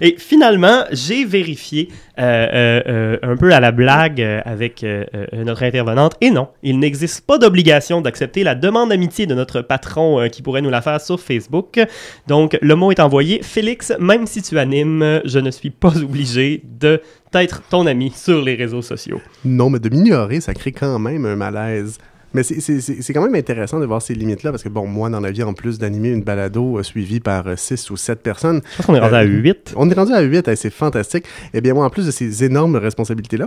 [0.00, 4.84] Et finalement, j'ai vérifié euh, euh, euh, un peu à la blague avec
[5.32, 6.14] notre intervenante.
[6.20, 10.62] Et non, il n'existe pas d'obligation d'accepter la demande d'amitié de notre patron qui pourrait
[10.62, 11.80] nous la faire sur Facebook.
[12.26, 13.42] Donc, le mot est envoyé.
[13.42, 17.00] Félix, même si tu animes, je ne suis pas obligé de
[17.32, 19.20] d'être ton ami sur les réseaux sociaux.
[19.44, 21.98] Non, mais de m'ignorer, ça crée quand même un malaise.
[22.36, 25.30] Mais c'est quand même intéressant de voir ces limites-là, parce que, bon, moi, dans la
[25.30, 28.60] vie, en plus d'animer une balado euh, suivie par 6 euh, ou 7 personnes...
[28.72, 29.48] Je pense qu'on est rendu à 8.
[29.48, 31.24] Euh, on est rendu à 8, c'est fantastique.
[31.54, 33.46] Eh bien, moi, en plus de ces énormes responsabilités-là,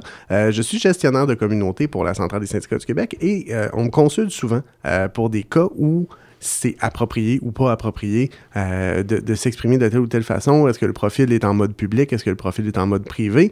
[0.49, 3.89] je suis gestionnaire de communauté pour la Centrale des syndicats du Québec, et on me
[3.89, 4.62] consulte souvent
[5.13, 6.08] pour des cas où
[6.39, 10.67] c'est approprié ou pas approprié de, de s'exprimer de telle ou telle façon.
[10.67, 12.12] Est-ce que le profil est en mode public?
[12.12, 13.52] Est-ce que le profil est en mode privé?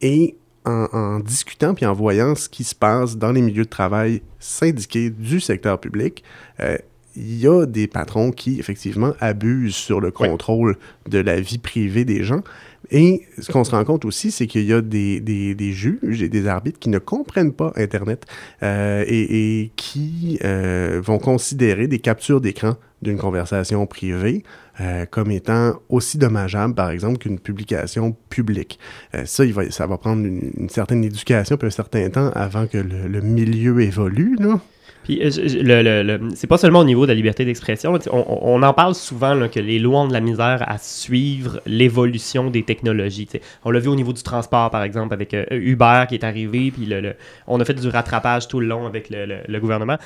[0.00, 4.22] et en, discutant puis en voyant ce qui se passe dans les milieux de travail
[4.38, 6.24] syndiqués du secteur public,
[6.60, 6.76] euh,
[7.16, 10.76] il y a des patrons qui, effectivement, abusent sur le contrôle
[11.08, 12.42] de la vie privée des gens.
[12.90, 16.22] Et ce qu'on se rend compte aussi, c'est qu'il y a des, des, des, juges
[16.22, 18.26] et des arbitres qui ne comprennent pas Internet
[18.62, 24.42] euh, et, et, qui euh, vont considérer des captures d'écran d'une conversation privée
[24.80, 28.80] euh, comme étant aussi dommageable, par exemple, qu'une publication publique.
[29.14, 32.66] Euh, ça, il va, ça va prendre une, certaine éducation puis un certain temps avant
[32.66, 34.58] que le, milieu évolue, là.
[35.04, 35.30] Puis, euh,
[35.62, 37.96] le, le, c'est pas seulement au niveau de la liberté d'expression.
[38.10, 42.50] On, on, en parle souvent que les lois ont de la misère à suivre l'évolution
[42.50, 43.28] des technologies.
[43.64, 46.86] On l'a vu au niveau du transport, par exemple, avec Uber qui est arrivé, puis
[46.86, 47.14] le,
[47.46, 49.98] on a fait du rattrapage tout le long avec le, gouvernement.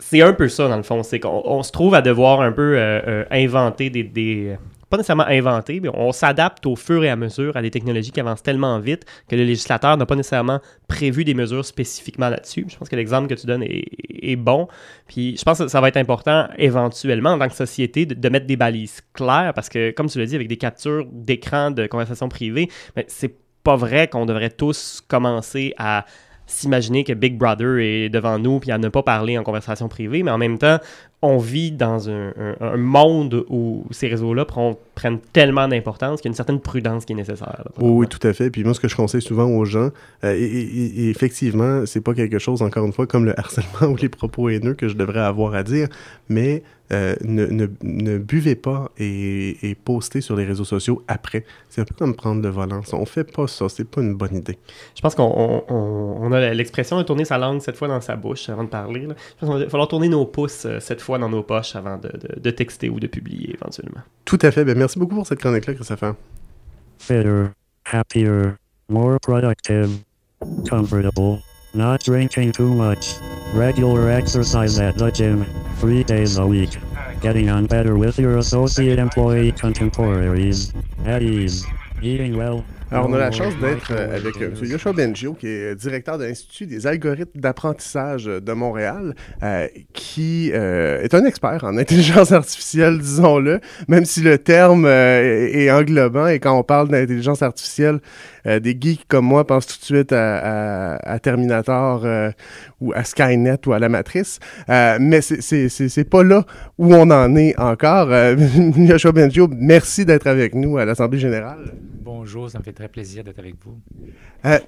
[0.00, 1.02] C'est un peu ça, dans le fond.
[1.02, 4.56] C'est qu'on se trouve à devoir un peu euh, inventer des,
[4.90, 8.20] pas nécessairement inventé, mais on s'adapte au fur et à mesure à des technologies qui
[8.20, 12.66] avancent tellement vite que le législateur n'a pas nécessairement prévu des mesures spécifiquement là-dessus.
[12.68, 14.68] Je pense que l'exemple que tu donnes est, bon.
[15.06, 18.46] Puis je pense que ça va être important éventuellement en tant que société de, mettre
[18.46, 22.28] des balises claires parce que, comme tu l'as dit, avec des captures d'écran de conversations
[22.28, 22.68] privées,
[23.08, 26.06] c'est pas vrai qu'on devrait tous commencer à
[26.48, 30.24] s'imaginer que Big Brother est devant nous puis à ne pas parler en conversation privée,
[30.24, 30.78] mais en même temps,
[31.20, 32.32] on vit dans un,
[32.76, 34.46] monde où ces réseaux-là
[34.94, 37.64] prennent tellement d'importance qu'il y a une certaine prudence qui est nécessaire.
[37.78, 38.50] oui, tout à fait.
[38.50, 39.90] Puis moi, ce que je conseille souvent aux gens,
[40.22, 43.96] euh, et, et, effectivement, c'est pas quelque chose, encore une fois, comme le harcèlement ou
[43.96, 45.88] les propos haineux que je devrais avoir à dire,
[46.28, 51.44] mais euh, ne, ne, ne, buvez pas et, et, postez sur les réseaux sociaux après.
[51.68, 52.80] C'est un peu comme prendre le volant.
[52.94, 54.58] On fait pas ça, c'est pas une bonne idée.
[54.94, 58.48] Je pense qu'on on, a l'expression de tourner sa langue cette fois dans sa bouche
[58.48, 59.06] avant de parler.
[59.06, 59.14] Là.
[59.18, 61.96] Je pense qu'il va falloir tourner nos pouces euh, cette fois dans nos poches avant
[61.96, 64.02] de, de, de, texter ou de publier éventuellement.
[64.24, 64.64] Tout à fait.
[64.64, 66.14] Ben, merci beaucoup pour cette chronique-là, Christopher.
[67.08, 67.52] Better,
[67.84, 68.56] happier,
[68.90, 70.00] more productive,
[70.68, 71.38] comfortable.
[71.74, 73.14] Not drinking too much.
[73.54, 75.46] Regular exercise at the gym.
[75.78, 76.76] Three days a week.
[77.20, 80.72] Getting on better with your associate employee contemporaries.
[81.04, 81.64] At ease.
[82.02, 82.64] Eating well.
[82.90, 84.64] Alors, on a la chance d'être euh, avec euh, M.
[84.64, 91.14] Yoshua Benjio, qui est directeur de l'Institut des algorithmes d'apprentissage de Montréal, euh, qui est
[91.14, 96.62] un expert en intelligence artificielle, disons-le, même si le terme est englobant et quand on
[96.62, 98.00] parle d'intelligence artificielle,
[98.46, 102.06] des geeks comme moi pensent tout de suite à, Terminator
[102.80, 104.38] ou à Skynet ou à la Matrice.
[104.68, 106.44] mais c'est pas là
[106.78, 108.08] où on en est encore.
[108.76, 111.72] Yoshua Benjio, merci d'être avec nous à l'Assemblée générale.
[112.10, 113.78] Bonjour, ça me fait très plaisir d'être avec vous.
[114.44, 114.58] Euh,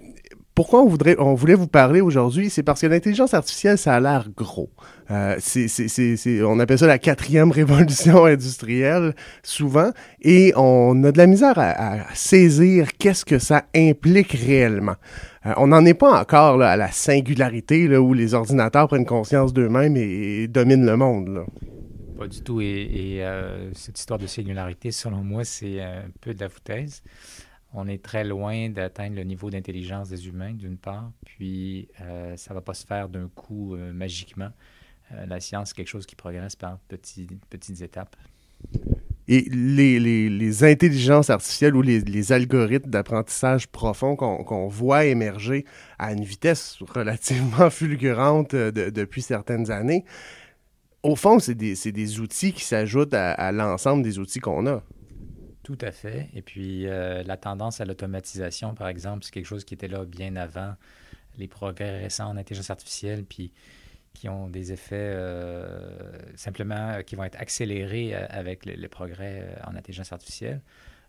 [0.60, 4.00] pourquoi on, voudrait, on voulait vous parler aujourd'hui, c'est parce que l'intelligence artificielle, ça a
[4.00, 4.68] l'air gros.
[5.10, 5.38] Euh,
[6.44, 12.04] on appelle ça la quatrième révolution industrielle, souvent, et on a de la misère à,
[12.12, 14.96] saisir qu'est-ce que ça implique réellement.
[15.46, 19.54] Euh, on n'en est pas encore à la singularité là, où les ordinateurs prennent conscience
[19.54, 21.46] d'eux-mêmes et, dominent le monde.
[22.18, 22.60] Pas du tout.
[22.60, 27.02] Et, et euh, cette histoire de singularité, selon moi, c'est un peu de la foutaise.
[27.72, 32.50] On est très loin d'atteindre le niveau d'intelligence des humains, d'une part, puis euh, ça
[32.50, 34.50] ne va pas se faire d'un coup euh, magiquement.
[35.12, 38.16] Euh, la science, c'est quelque chose qui progresse par petites étapes.
[39.28, 45.64] Et les, intelligences artificielles ou les, algorithmes d'apprentissage profond qu'on voit émerger
[46.00, 50.04] à une vitesse relativement fulgurante de- depuis certaines années,
[51.04, 54.82] au fond, c'est des, outils qui s'ajoutent à l'ensemble des outils qu'on a.
[55.62, 56.28] Tout à fait.
[56.34, 60.04] Et puis, euh, la tendance à l'automatisation, par exemple, c'est quelque chose qui était là
[60.04, 60.74] bien avant
[61.36, 63.52] les progrès récents en intelligence artificielle, puis
[64.14, 65.92] qui ont des effets euh,
[66.34, 70.62] simplement euh, qui vont être accélérés avec le, le progrès en intelligence artificielle.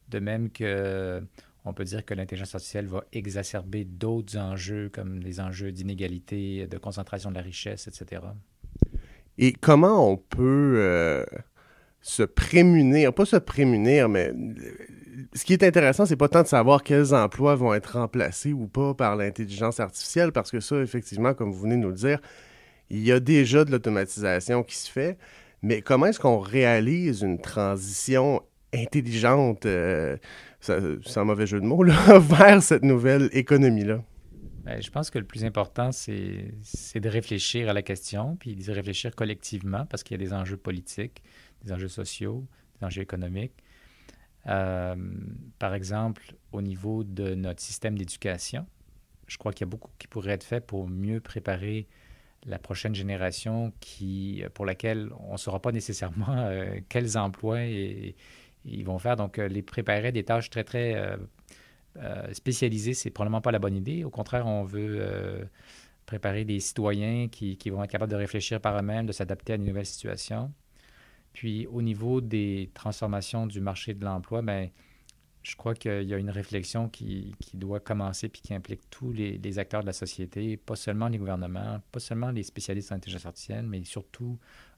[0.09, 1.23] De même que
[1.63, 6.77] on peut dire que l'intelligence artificielle va exacerber d'autres enjeux comme les enjeux d'inégalité, de
[6.77, 8.23] concentration de la richesse, etc.
[9.37, 11.23] Et comment on peut
[12.01, 14.33] se prémunir, pas se prémunir, mais
[15.33, 18.67] ce qui est intéressant, c'est pas tant de savoir quels emplois vont être remplacés ou
[18.67, 22.19] pas par l'intelligence artificielle, parce que ça, effectivement, comme vous venez de nous le dire,
[22.89, 25.17] il y a déjà de l'automatisation qui se fait,
[25.61, 28.41] mais comment est-ce qu'on réalise une transition
[28.73, 30.17] intelligente, euh,
[30.59, 34.01] sans mauvais jeu de mots, là, vers cette nouvelle économie-là?
[34.63, 38.71] Ben, je pense que le plus important, c'est de réfléchir à la question, puis d'y
[38.71, 41.23] réfléchir collectivement, parce qu'il y a des enjeux politiques,
[41.63, 42.45] des enjeux sociaux,
[42.79, 43.53] des enjeux économiques.
[44.47, 44.95] Euh,
[45.59, 48.65] par exemple, au niveau de notre système d'éducation,
[49.27, 51.87] je crois qu'il y a beaucoup qui pourrait être fait pour mieux préparer
[52.45, 58.83] la prochaine génération qui, pour laquelle on ne saura pas nécessairement euh, quels emplois ils
[58.83, 59.15] vont faire.
[59.15, 61.17] Donc, euh, les préparer à des tâches très, très euh,
[61.97, 64.03] euh, spécialisées, c'est probablement pas la bonne idée.
[64.03, 65.47] Au contraire, on veut
[66.05, 69.55] préparer des citoyens qui, qui vont être capables de réfléchir par eux-mêmes, de s'adapter à
[69.55, 70.51] une nouvelle situation.
[71.33, 74.69] Puis, au niveau des transformations du marché de l'emploi, ben,
[75.43, 79.11] je crois qu'il y a une réflexion qui, qui doit commencer puis qui implique tous
[79.11, 83.25] les, acteurs de la société, pas seulement les gouvernements, pas seulement les spécialistes en intelligence
[83.25, 84.37] artificielle, mais surtout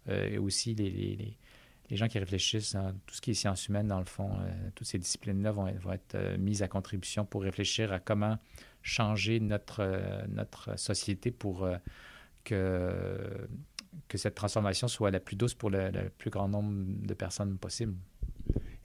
[0.10, 1.38] euh, aussi les, les-
[1.90, 4.30] les- gens qui réfléchissent à tout ce qui est sciences humaines, dans le fond.
[4.40, 8.00] euh, toutes ces disciplines-là vont, être- vont être euh, mises à contribution pour réfléchir à
[8.00, 8.38] comment
[8.84, 11.68] changer notre, notre société pour
[12.44, 13.48] que,
[14.08, 16.72] que cette transformation soit la plus douce pour le, le plus grand nombre
[17.06, 17.96] de personnes possible.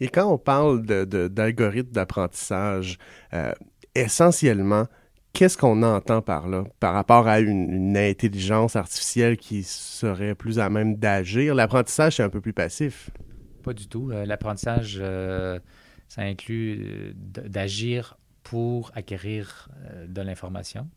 [0.01, 2.99] Et quand on parle d'algorithmes d'apprentissage,
[3.33, 3.53] euh,
[3.95, 4.87] essentiellement,
[5.33, 10.61] qu'est-ce qu'on entend par là, par rapport à une, une intelligence artificielle qui serait plus
[10.61, 11.55] à même d'agir?
[11.55, 13.11] L'apprentissage, c'est un peu plus passif.
[13.63, 14.11] Pas du tout.
[14.11, 15.59] Euh, L'apprentissage, euh,
[16.07, 19.69] ça inclut d'agir pour acquérir
[20.07, 20.89] de l'information.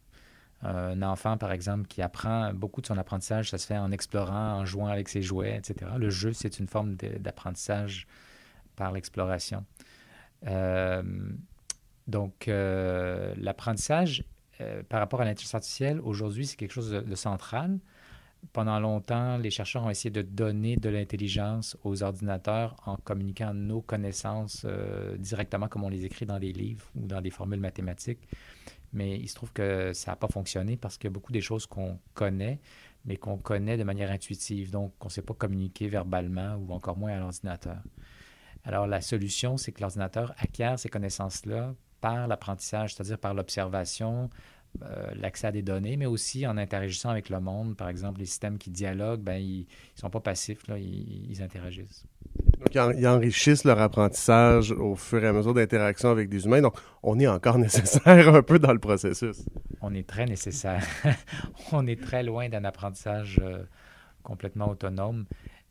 [0.63, 4.59] Un enfant, par exemple, qui apprend beaucoup de son apprentissage, ça se fait en explorant,
[4.59, 5.91] en jouant avec ses jouets, etc.
[5.97, 8.05] Le jeu, c'est une forme d'apprentissage
[8.75, 9.65] par l'exploration.
[10.47, 11.03] Euh,
[12.07, 14.23] donc, euh, l'apprentissage
[14.59, 17.79] euh, par rapport à l'intelligence artificielle, aujourd'hui, c'est quelque chose de, central.
[18.53, 23.81] Pendant longtemps, les chercheurs ont essayé de donner de l'intelligence aux ordinateurs en communiquant nos
[23.81, 24.65] connaissances
[25.19, 28.27] directement comme on les écrit dans des livres ou dans des formules mathématiques.
[28.93, 31.41] Mais il se trouve que ça n'a pas fonctionné parce qu'il y a beaucoup des
[31.41, 32.59] choses qu'on connaît,
[33.05, 36.97] mais qu'on connaît de manière intuitive, donc qu'on ne sait pas communiquer verbalement ou encore
[36.97, 37.77] moins à l'ordinateur.
[38.63, 44.29] Alors la solution, c'est que l'ordinateur acquiert ces connaissances-là par l'apprentissage, c'est-à-dire par l'observation,
[44.83, 47.75] euh, l'accès à des données, mais aussi en interagissant avec le monde.
[47.77, 49.61] Par exemple, les systèmes qui dialoguent, ben, ils
[49.95, 52.05] ne sont pas passifs, là, ils, ils interagissent.
[52.59, 56.45] Donc, ils, en- ils enrichissent leur apprentissage au fur et à mesure d'interaction avec des
[56.45, 56.61] humains.
[56.61, 59.37] Donc, on est encore nécessaire un peu dans le processus.
[59.81, 60.85] On est très nécessaire.
[61.71, 63.63] on est très loin d'un apprentissage euh,
[64.23, 65.25] complètement autonome.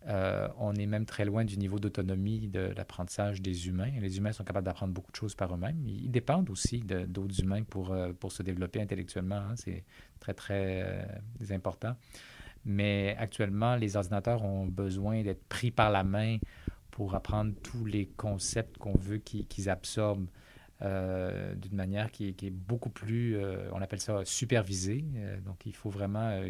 [0.07, 3.91] Euh, on est même très loin du niveau d'autonomie de l'apprentissage des humains.
[4.01, 5.87] Les humains sont capables d'apprendre beaucoup de choses par eux-mêmes.
[5.87, 9.37] Ils dépendent aussi d'autres humains pour, euh, pour se développer intellectuellement.
[9.37, 9.55] hein.
[9.57, 9.85] C'est
[10.19, 11.97] très, très euh, important.
[12.65, 16.39] Mais actuellement, les ordinateurs ont besoin d'être pris par la main
[16.91, 20.29] pour apprendre tous les concepts qu'on veut qu'ils absorbent
[20.81, 23.37] d'une manière qui, est- qui est beaucoup plus,
[23.73, 25.05] on appelle ça supervisée.
[25.45, 26.41] Donc, il faut vraiment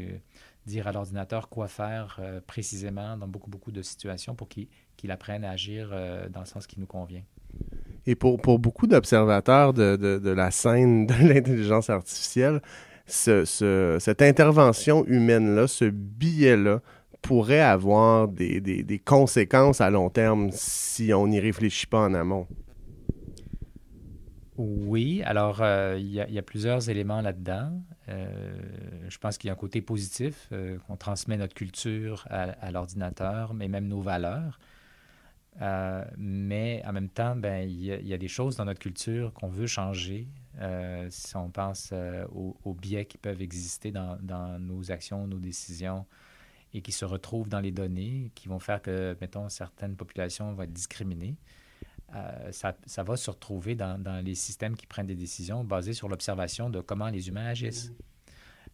[0.66, 5.44] dire à l'ordinateur quoi faire euh, précisément dans beaucoup, beaucoup de situations pour qu'il apprenne
[5.44, 7.22] à agir euh, dans le sens qui nous convient.
[8.06, 12.60] Et pour, pour beaucoup d'observateurs de, de, de la scène de l'intelligence artificielle,
[13.06, 16.80] ce, ce- cette intervention humaine-là, ce biais-là,
[17.22, 22.14] pourrait avoir des, des, des conséquences à long terme si on n'y réfléchit pas en
[22.14, 22.46] amont.
[24.62, 27.82] Oui, alors euh, il y, a- plusieurs éléments là-dedans.
[28.10, 28.52] Euh,
[29.08, 33.54] je pense qu'il y a un côté positif, euh, qu'on transmet notre culture à, l'ordinateur,
[33.54, 34.58] mais même nos valeurs.
[36.18, 39.66] Mais en même temps, ben, il y, a- des choses dans notre culture qu'on veut
[39.66, 40.28] changer.
[41.08, 41.94] Si on pense
[42.32, 46.04] aux, biais qui peuvent exister dans nos actions, nos décisions,
[46.74, 50.62] et qui se retrouvent dans les données, qui vont faire que, mettons, certaines populations vont
[50.64, 51.36] être discriminées.
[52.14, 55.92] Euh, ça, ça va se retrouver dans, dans les systèmes qui prennent des décisions basées
[55.92, 57.92] sur l'observation de comment les humains agissent.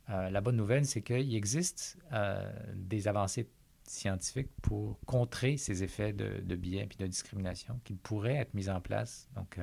[0.09, 3.49] Euh, la bonne nouvelle, c'est qu'il existe euh, des avancées
[3.85, 8.69] scientifiques pour contrer ces effets de, de biais et de discrimination qui pourraient être mis
[8.69, 9.29] en place.
[9.35, 9.61] Donc,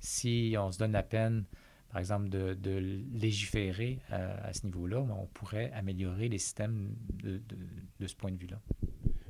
[0.00, 1.44] si on se donne la peine,
[1.90, 8.16] par exemple, de, de légiférer à ce niveau-là, on pourrait améliorer les systèmes de ce
[8.16, 8.60] point de vue-là.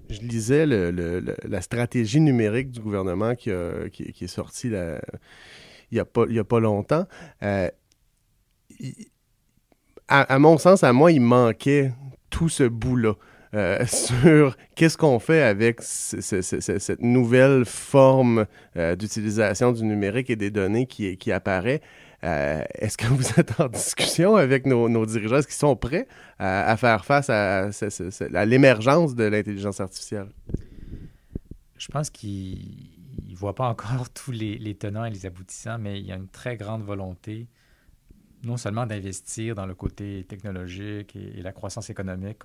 [0.08, 5.00] Je lisais la stratégie numérique du gouvernement qui, est sortie il
[5.92, 7.06] n'y a, pas- a pas longtemps.
[7.42, 7.68] Euh,
[10.08, 11.92] à, mon sens, à moi, il manquait
[12.30, 13.14] tout ce bout-là.
[13.54, 18.46] euh, sur qu'est-ce qu'on fait avec ce- ce- ce- ce- cette nouvelle forme
[18.76, 21.80] euh, d'utilisation du numérique et des données qui apparaît.
[22.24, 25.36] Euh, Est-ce que vous êtes en discussion avec nos, dirigeants?
[25.36, 26.08] Est-ce qu'ils sont prêts
[26.38, 30.28] à, faire face à, ce- ce- ce- à l'émergence de l'intelligence artificielle?
[31.78, 32.90] Je pense qu'ils
[33.28, 36.28] ne voient pas encore tous les, tenants et les aboutissants, mais il y a une
[36.28, 37.48] très grande volonté,
[38.44, 42.38] non seulement d'investir dans le côté technologique et, la croissance économique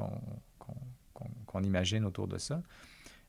[1.46, 2.62] qu'on imagine autour de ça,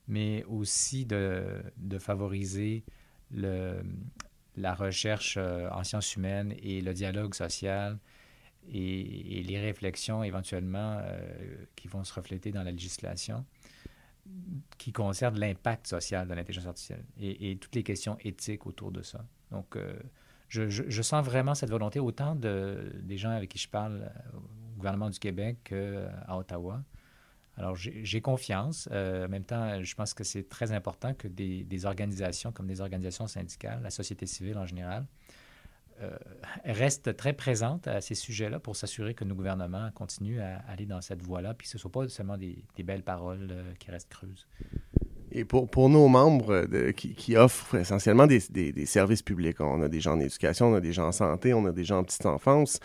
[0.08, 2.84] mais aussi de favoriser
[3.30, 3.82] le,
[4.56, 7.98] la recherche euh, en sciences humaines et le dialogue social
[8.70, 13.44] et, les réflexions éventuellement euh, qui vont se refléter dans la législation
[14.78, 19.26] qui concerne l'impact social de l'intelligence artificielle et, toutes les questions éthiques autour de ça.
[19.50, 19.98] Donc, euh,
[20.48, 25.10] je, sens vraiment cette volonté, autant de, des gens avec qui je parle au gouvernement
[25.10, 26.84] du Québec qu'à Ottawa.
[27.58, 28.88] Alors, j'ai confiance.
[28.92, 32.80] Euh, en même temps, je pense que c'est très important que des, organisations comme des
[32.80, 35.06] organisations syndicales, la société civile en général,
[36.00, 36.16] euh,
[36.64, 41.02] restent très présentes à ces sujets-là pour s'assurer que nos gouvernements continuent à aller dans
[41.02, 44.08] cette voie-là, puis que ce ne soit pas seulement des, belles paroles euh, qui restent
[44.08, 44.46] creuses.
[45.30, 49.88] Et pour, pour nos membres qui, qui offrent essentiellement des, des- services publics, on a
[49.88, 52.04] des gens en éducation, on a des gens en santé, on a des gens en
[52.04, 52.80] petite enfance,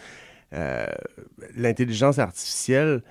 [1.56, 3.04] l'intelligence artificielle,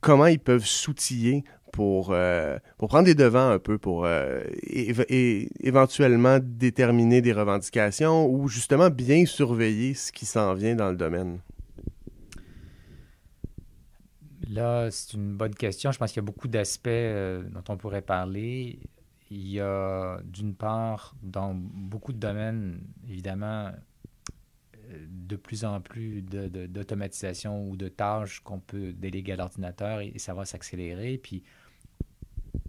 [0.00, 4.92] comment ils peuvent s'outiller pour, euh, pour prendre des devants un peu, pour euh, é-
[5.08, 10.96] é- éventuellement déterminer des revendications ou justement bien surveiller ce qui s'en vient dans le
[10.96, 11.38] domaine?
[14.48, 15.92] Là, c'est une bonne question.
[15.92, 18.78] Je pense qu'il y a beaucoup d'aspects euh, dont on pourrait parler.
[19.30, 23.72] Il y a, d'une part, dans beaucoup de domaines, évidemment, euh,
[25.08, 30.34] de plus en plus d'automatisation ou de tâches qu'on peut déléguer à l'ordinateur et, ça
[30.34, 31.18] va s'accélérer.
[31.18, 31.42] Puis,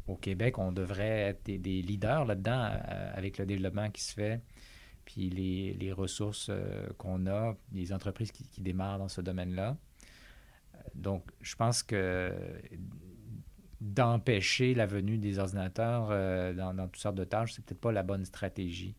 [0.08, 4.42] au Québec, on devrait être des, leaders là-dedans euh, avec le développement qui se fait,
[5.06, 9.78] puis les, ressources euh, qu'on a, les entreprises qui, démarrent dans ce domaine-là.
[10.96, 12.34] Donc, je pense que
[13.82, 18.04] d'empêcher la venue des ordinateurs euh, dans, toutes sortes de tâches, c'est peut-être pas la
[18.04, 18.96] bonne stratégie.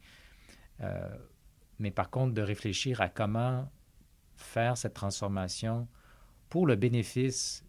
[1.81, 3.69] Mais par contre, de réfléchir à comment
[4.37, 5.89] faire cette transformation
[6.49, 7.65] pour le bénéfice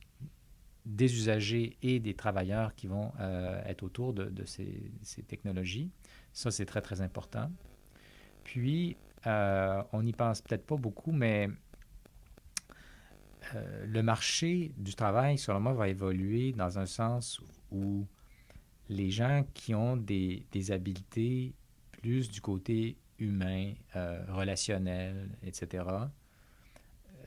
[0.86, 5.91] des usagers et des travailleurs qui vont euh, être autour de, ces technologies.
[6.34, 7.49] Ça, c'est très, très important.
[8.43, 8.97] Puis,
[9.28, 11.49] euh, on n'y pense peut-être pas beaucoup, mais
[13.55, 17.39] euh, le marché du travail, selon moi, va évoluer dans un sens
[17.72, 18.05] où
[18.89, 21.53] les gens qui ont des, des habiletés
[21.91, 25.86] plus du côté humain, euh, relationnel, etc.,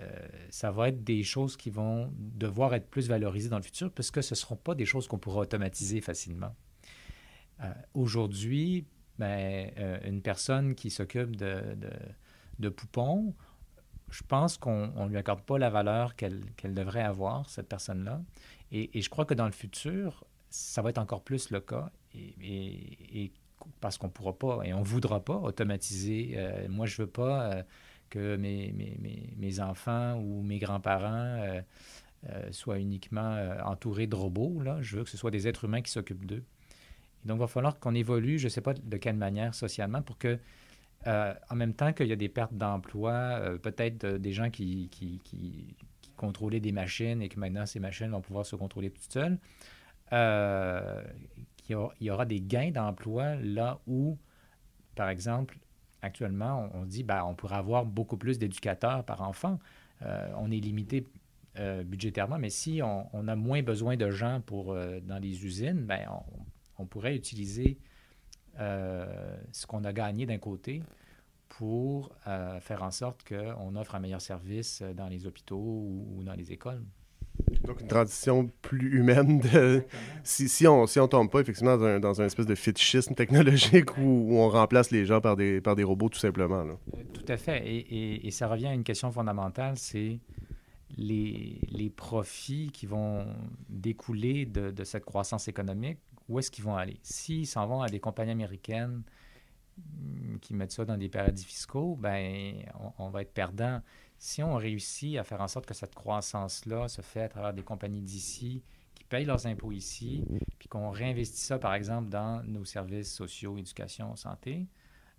[0.01, 3.93] euh, ça va être des choses qui vont devoir être plus valorisées dans le futur
[3.93, 6.55] puisque ce ne seront pas des choses qu'on pourra automatiser facilement.
[7.63, 8.87] Euh, Aujourd'hui,
[9.19, 11.63] ben, euh, une personne qui s'occupe de,
[12.59, 13.35] de, poupons,
[14.11, 18.21] je pense qu'on ne lui accorde pas la valeur qu'elle devrait avoir, cette personne-là.
[18.73, 21.91] Et, je crois que dans le futur, ça va être encore plus le cas.
[22.13, 23.33] Et
[23.81, 26.33] parce qu'on ne pourra pas et on ne voudra pas automatiser.
[26.37, 27.63] Euh, moi, je ne veux pas euh,
[28.11, 31.63] que mes, mes, mes, enfants ou mes grands-parents
[32.29, 34.63] euh, soient uniquement entourés de robots.
[34.63, 34.79] Là.
[34.81, 36.45] Je veux que ce soit des êtres humains qui s'occupent d'eux.
[37.25, 40.19] Donc, il va falloir qu'on évolue, je ne sais pas de quelle manière socialement, pour
[40.19, 40.39] que,
[41.07, 45.21] en même temps qu'il y a des pertes d'emploi, euh, peut-être des gens qui, qui,
[45.25, 45.77] qui,
[46.17, 49.37] contrôlaient des machines et que maintenant ces machines vont pouvoir se contrôler toutes seules,
[51.65, 54.19] qu'il y, aura des gains d'emploi là où,
[54.95, 55.59] par exemple,
[56.03, 59.59] actuellement, on, dit ben, on pourrait avoir beaucoup plus d'éducateurs par enfant.
[60.03, 61.07] on est limité
[61.85, 66.07] budgétairement, mais si on, a moins besoin de gens pour, dans les usines, ben,
[66.79, 67.79] on, pourrait utiliser
[68.61, 70.83] euh, ce qu'on a gagné d'un côté
[71.49, 76.35] pour euh, faire en sorte qu'on offre un meilleur service dans les hôpitaux ou, dans
[76.35, 76.85] les écoles.
[77.65, 79.41] Donc, une transition plus humaine.
[79.41, 79.85] De...
[80.23, 83.15] Si, si, on si on tombe pas effectivement dans un, dans un espèce de fétichisme
[83.15, 86.63] technologique où, on remplace les gens par des, par des robots tout simplement.
[86.65, 86.77] Là.
[86.95, 87.67] Euh, tout à fait.
[87.67, 90.19] Et, et, ça revient à une question fondamentale, c'est
[90.97, 93.27] les, les, profits qui vont
[93.69, 96.99] découler de, de cette croissance économique où est-ce qu'ils vont aller?
[97.03, 99.03] S'ils s'en vont à des compagnies américaines
[100.41, 102.55] qui mettent ça dans des paradis fiscaux, ben
[102.99, 103.81] on, va être perdant.
[104.19, 107.63] Si on réussit à faire en sorte que cette croissance-là se fait à travers des
[107.63, 108.63] compagnies d'ici,
[108.95, 110.25] qui payent leurs impôts ici,
[110.59, 114.67] puis qu'on réinvestit ça, par exemple, dans nos services sociaux, éducation, santé,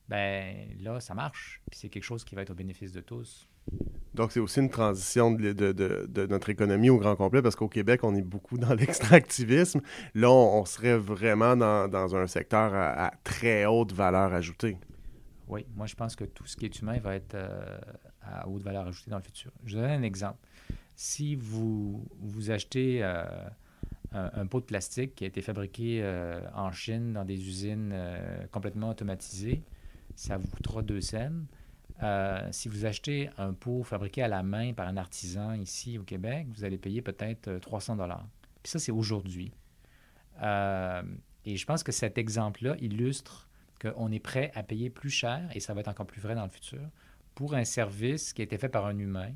[0.08, 1.62] ben là, ça marche.
[1.70, 3.48] Puis c'est quelque chose qui va être au bénéfice de tous.
[4.14, 8.16] Donc, c'est aussi une transition de, notre économie au grand complet, parce qu'au Québec, on
[8.16, 9.82] est beaucoup dans l'extractivisme.
[10.14, 14.78] Là, on, serait vraiment dans, un secteur à, très haute valeur ajoutée.
[15.48, 17.78] Oui, moi, je pense que tout ce qui est humain va être euh,
[18.26, 19.52] à haute valeur ajoutée dans le futur.
[19.66, 20.40] Je vous donne un exemple.
[20.96, 23.24] Si vous, vous achetez euh,
[24.12, 27.94] un, pot de plastique qui a été fabriqué euh, en Chine dans des usines
[28.52, 29.62] complètement automatisées,
[30.16, 31.32] ça vous coûtera deux cents.
[32.04, 36.04] Euh, si vous achetez un pot fabriqué à la main par un artisan ici au
[36.04, 38.28] Québec, vous allez payer peut-être 300 euh, dollars.
[38.64, 39.54] Puis ça, c'est aujourd'hui.
[40.42, 41.04] Euh,
[41.46, 43.48] et je pense que cet exemple-là illustre
[43.82, 46.44] qu'on est prêt à payer plus cher, et ça va être encore plus vrai dans
[46.44, 46.82] le futur,
[47.36, 49.32] pour un service qui a été fait par un humain,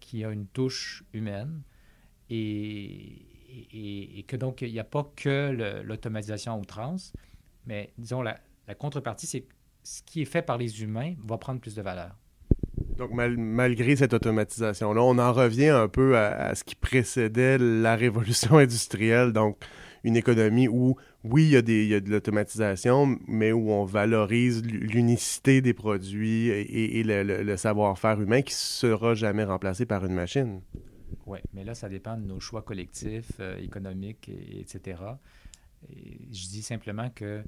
[0.00, 1.62] qui a une touche humaine,
[2.28, 7.12] et, que donc il n'y a pas que l'automatisation à outrance,
[7.66, 8.38] mais disons la,
[8.76, 9.46] contrepartie, c'est
[9.82, 12.16] ce qui est fait par les humains va prendre plus de valeur.
[12.96, 18.56] Donc, malgré cette automatisation-là, on en revient un peu à, ce qui précédait la révolution
[18.58, 19.58] industrielle, donc
[20.04, 25.62] une économie où, oui, il y a, des, de l'automatisation, mais où on valorise l'unicité
[25.62, 30.60] des produits et, le, savoir-faire humain qui ne sera jamais remplacé par une machine.
[31.26, 35.00] Oui, mais là, ça dépend de nos choix collectifs, euh, économiques, etc.
[35.88, 37.42] je dis simplement que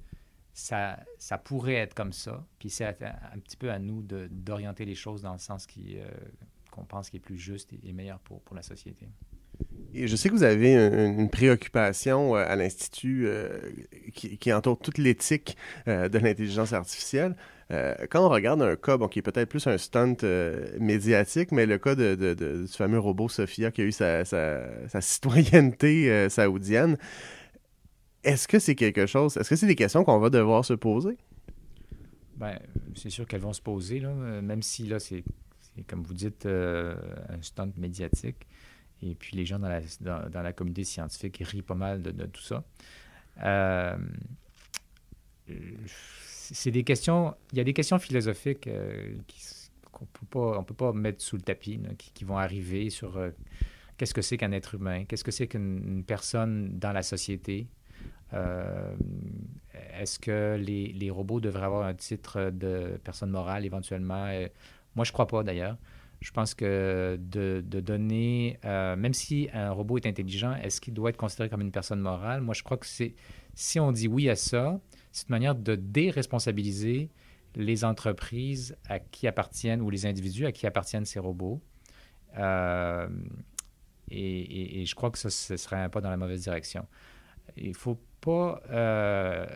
[0.54, 0.96] ça,
[1.44, 2.46] pourrait être comme ça.
[2.58, 6.08] Puis c'est un, petit peu à nous d'orienter les choses dans le sens euh,
[6.70, 9.06] qu'on pense qui est plus juste et, meilleur pour la société.
[10.04, 13.48] Je sais que vous avez une, préoccupation euh, à l'Institut euh,
[14.12, 17.36] qui, entoure toute l'éthique de l'intelligence artificielle.
[17.70, 20.16] quand on regarde un cas qui est peut-être plus un stunt
[20.78, 24.24] médiatique, mais le cas du fameux robot Sophia qui a eu sa,
[25.00, 26.96] citoyenneté saoudienne,
[28.24, 31.16] est-ce que c'est quelque chose, est-ce que c'est des questions qu'on va devoir se poser?
[32.36, 32.58] Bien,
[32.94, 35.24] c'est sûr qu'elles vont se poser, là, même si là, c'est,
[35.86, 36.94] comme vous dites, euh,
[37.28, 38.46] un stunt médiatique.
[39.10, 42.64] Et puis les gens dans la, communauté scientifique rient pas mal de, tout ça.
[43.42, 43.96] Euh,
[46.06, 49.16] c'est des questions, il y a des questions philosophiques euh,
[49.92, 53.20] qu'on pas, on peut pas mettre sous le tapis, qui, vont arriver sur
[53.96, 57.68] qu'est-ce que c'est qu'un être humain, qu'est-ce que c'est qu'une personne dans la société,
[58.34, 58.94] euh,
[59.98, 64.26] est-ce que les, robots devraient avoir un titre de personne morale éventuellement?
[64.26, 64.48] Euh,
[64.94, 65.76] moi, je ne crois pas d'ailleurs.
[66.20, 71.10] Je pense que de, donner, euh, même si un robot est intelligent, est-ce qu'il doit
[71.10, 72.40] être considéré comme une personne morale?
[72.40, 73.14] Moi, je crois que c'est,
[73.54, 74.80] si on dit oui à ça,
[75.12, 77.10] c'est une manière de déresponsabiliser
[77.54, 81.60] les entreprises à qui appartiennent ou les individus à qui appartiennent ces robots.
[82.34, 82.40] et,
[84.86, 86.86] je crois que ça, ce serait un pas dans la mauvaise direction.
[87.56, 88.60] Il faut pas.
[88.70, 89.46] Euh,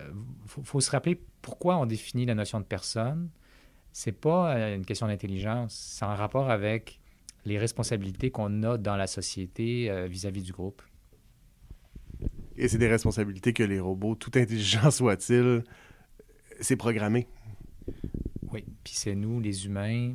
[0.46, 3.30] faut, se rappeler pourquoi on définit la notion de personne.
[3.93, 7.01] C'est pas euh, une question d'intelligence, c'est en rapport avec
[7.45, 10.82] les responsabilités qu'on a dans la société euh, vis-à-vis du groupe.
[12.57, 15.64] Et c'est des responsabilités que les robots, tout intelligents soient-ils,
[16.61, 17.26] c'est programmé.
[18.53, 20.12] Oui, puis c'est nous, les humains,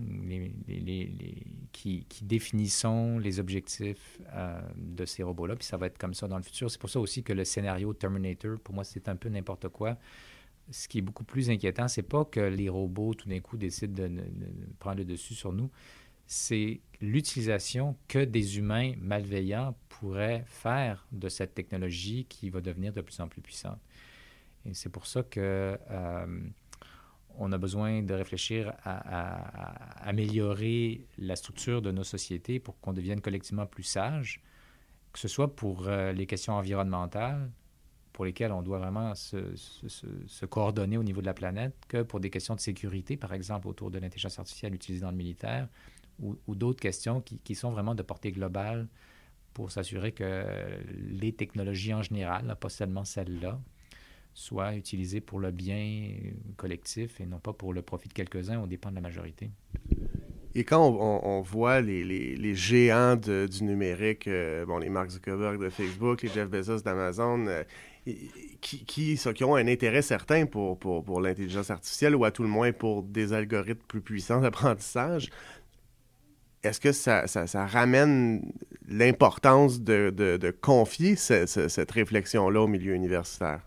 [1.72, 6.38] qui, définissons les objectifs euh, de ces robots-là, puis ça va être comme ça dans
[6.38, 6.70] le futur.
[6.70, 9.98] C'est pour ça aussi que le scénario Terminator, pour moi, c'est un peu n'importe quoi.
[10.72, 13.94] Ce qui est beaucoup plus inquiétant, c'est pas que les robots, tout d'un coup, décident
[13.94, 14.24] de,
[14.80, 15.70] prendre le dessus sur nous,
[16.28, 23.02] c'est l'utilisation que des humains malveillants pourraient faire de cette technologie qui va devenir de
[23.02, 23.80] plus en plus puissante.
[24.66, 26.50] Et c'est pour ça que euh,
[27.38, 33.22] on a besoin de réfléchir à, améliorer la structure de nos sociétés pour qu'on devienne
[33.22, 34.42] collectivement plus sages,
[35.12, 37.52] que ce soit pour euh, les questions environnementales,
[38.16, 42.30] pour lesquelles on doit vraiment se, coordonner au niveau de la planète, que pour des
[42.30, 45.68] questions de sécurité, par exemple autour de l'intelligence artificielle utilisée dans le militaire,
[46.22, 48.88] ou, d'autres questions qui, qui, sont vraiment de portée globale
[49.54, 50.46] pour s'assurer que
[51.10, 53.60] les technologies en général, pas seulement celles-là,
[54.34, 56.08] soient utilisées pour le bien
[56.56, 59.52] collectif et non pas pour le profit de quelques-uns au dépend de la majorité.
[60.58, 65.70] Et quand on, voit les, les, géants du numérique, euh, bon, les Mark Zuckerberg de
[65.70, 67.64] Facebook, les Jeff Bezos d'Amazon, euh,
[68.06, 72.44] qui, qui, qui, ont un intérêt certain pour, pour, pour l'intelligence artificielle ou à tout
[72.44, 75.30] le moins pour des algorithmes plus puissants d'apprentissage,
[76.64, 78.52] est-ce que ça, ça, ramène
[78.88, 83.62] l'importance de, de, confier ce, ce, cette réflexion-là au milieu universitaire?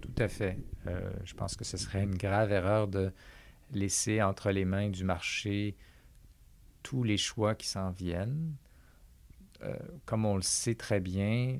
[0.00, 0.58] Tout à fait.
[0.86, 3.12] Euh, je pense que ce serait une grave erreur de
[3.72, 5.76] laisser entre les mains du marché
[6.82, 8.54] tous les choix qui s'en viennent.
[9.62, 11.58] Euh, comme on le sait très bien,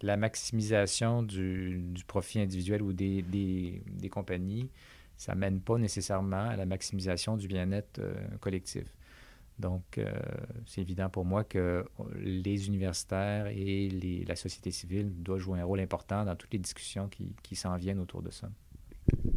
[0.00, 4.70] la maximisation du, du, profit individuel ou des, des, des compagnies,
[5.16, 8.84] ça ne mène pas nécessairement à la maximisation du bien-être euh, collectif.
[9.58, 10.10] Donc, euh,
[10.66, 11.84] c'est évident pour moi que
[12.16, 16.58] les universitaires et les, la société civile doivent jouer un rôle important dans toutes les
[16.58, 18.48] discussions qui, qui s'en viennent autour de ça.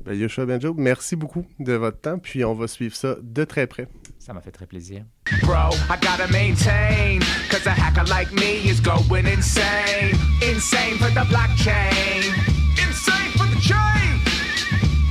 [0.03, 3.68] Ben, Yoshua Benjo, merci beaucoup de votre temps, puis on va suivre ça de très
[3.68, 3.88] près.
[4.20, 5.05] Ça m'a fait très plaisir.
[5.41, 7.19] Bro, I gotta maintain,
[7.49, 10.13] cause a hacker like me is going insane.
[10.43, 12.30] Insane for the blockchain.
[12.78, 14.21] Insane for the chain.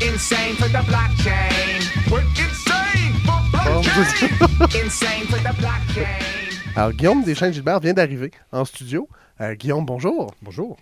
[0.00, 1.82] Insane for the blockchain.
[2.12, 4.84] We're insane for blockchain.
[4.84, 6.76] insane for the blockchain.
[6.76, 9.08] Alors, Guillaume Deschênes-Gilbert vient d'arriver en studio.
[9.40, 10.32] Euh, Guillaume, bonjour.
[10.42, 10.76] Bonjour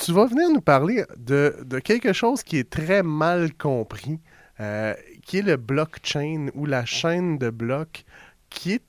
[0.00, 4.20] tu vas venir nous parler de, de, quelque chose qui est très mal compris,
[4.60, 8.04] euh, qui est le blockchain ou la chaîne de blocs,
[8.50, 8.82] qui est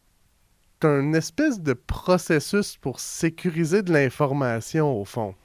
[0.85, 5.35] un espèce de processus pour sécuriser de l'information au fond.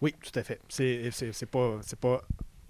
[0.00, 0.60] Oui, tout à fait.
[0.68, 2.22] C'est pas, pas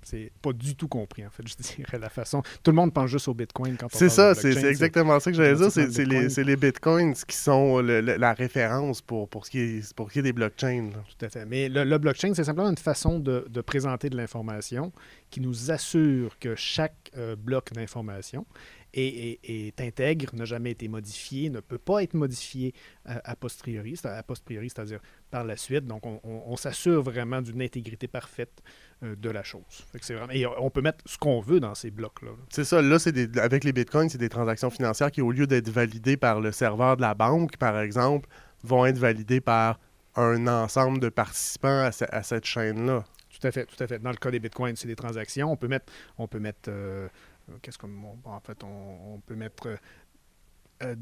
[0.02, 2.42] c'est pas du tout compris, en fait, je dirais, la façon.
[2.62, 5.36] Tout le monde pense juste au Bitcoin quand on C'est ça, c'est exactement ça que
[5.36, 5.70] j'allais dire.
[5.70, 9.94] C'est les, les, Bitcoins qui sont le, le, la référence pour, pour, ce qui est,
[9.94, 10.90] pour ce qui est des blockchains.
[10.92, 11.04] Là.
[11.18, 11.44] Tout à fait.
[11.46, 14.92] Mais le, le blockchain, c'est simplement une façon de, de présenter de l'information
[15.30, 18.46] qui nous assure que chaque euh, bloc d'information
[18.94, 22.74] est, intègre, n'a jamais été modifié, ne peut pas être modifié
[23.08, 25.84] euh, a posteriori, a posteriori, c'est-à-dire par la suite.
[25.86, 28.62] Donc, on, on, on s'assure vraiment d'une intégrité parfaite
[29.02, 29.86] euh, de la chose.
[29.92, 32.32] Vraiment, et on peut mettre ce qu'on veut dans ces blocs-là.
[32.48, 32.82] C'est ça.
[32.82, 36.16] Là, c'est des, avec les bitcoins, c'est des transactions financières qui, au lieu d'être validées
[36.16, 38.28] par le serveur de la banque, par exemple,
[38.62, 39.78] vont être validées par
[40.16, 43.04] un ensemble de participants à, ce, à cette chaîne-là.
[43.30, 44.00] Tout à fait, tout à fait.
[44.00, 45.50] Dans le cas des bitcoins, c'est des transactions.
[45.50, 47.08] On peut mettre, on peut mettre, euh,
[47.62, 49.68] qu'est-ce qu'on, en fait, on, on peut mettre
[50.82, 50.94] euh,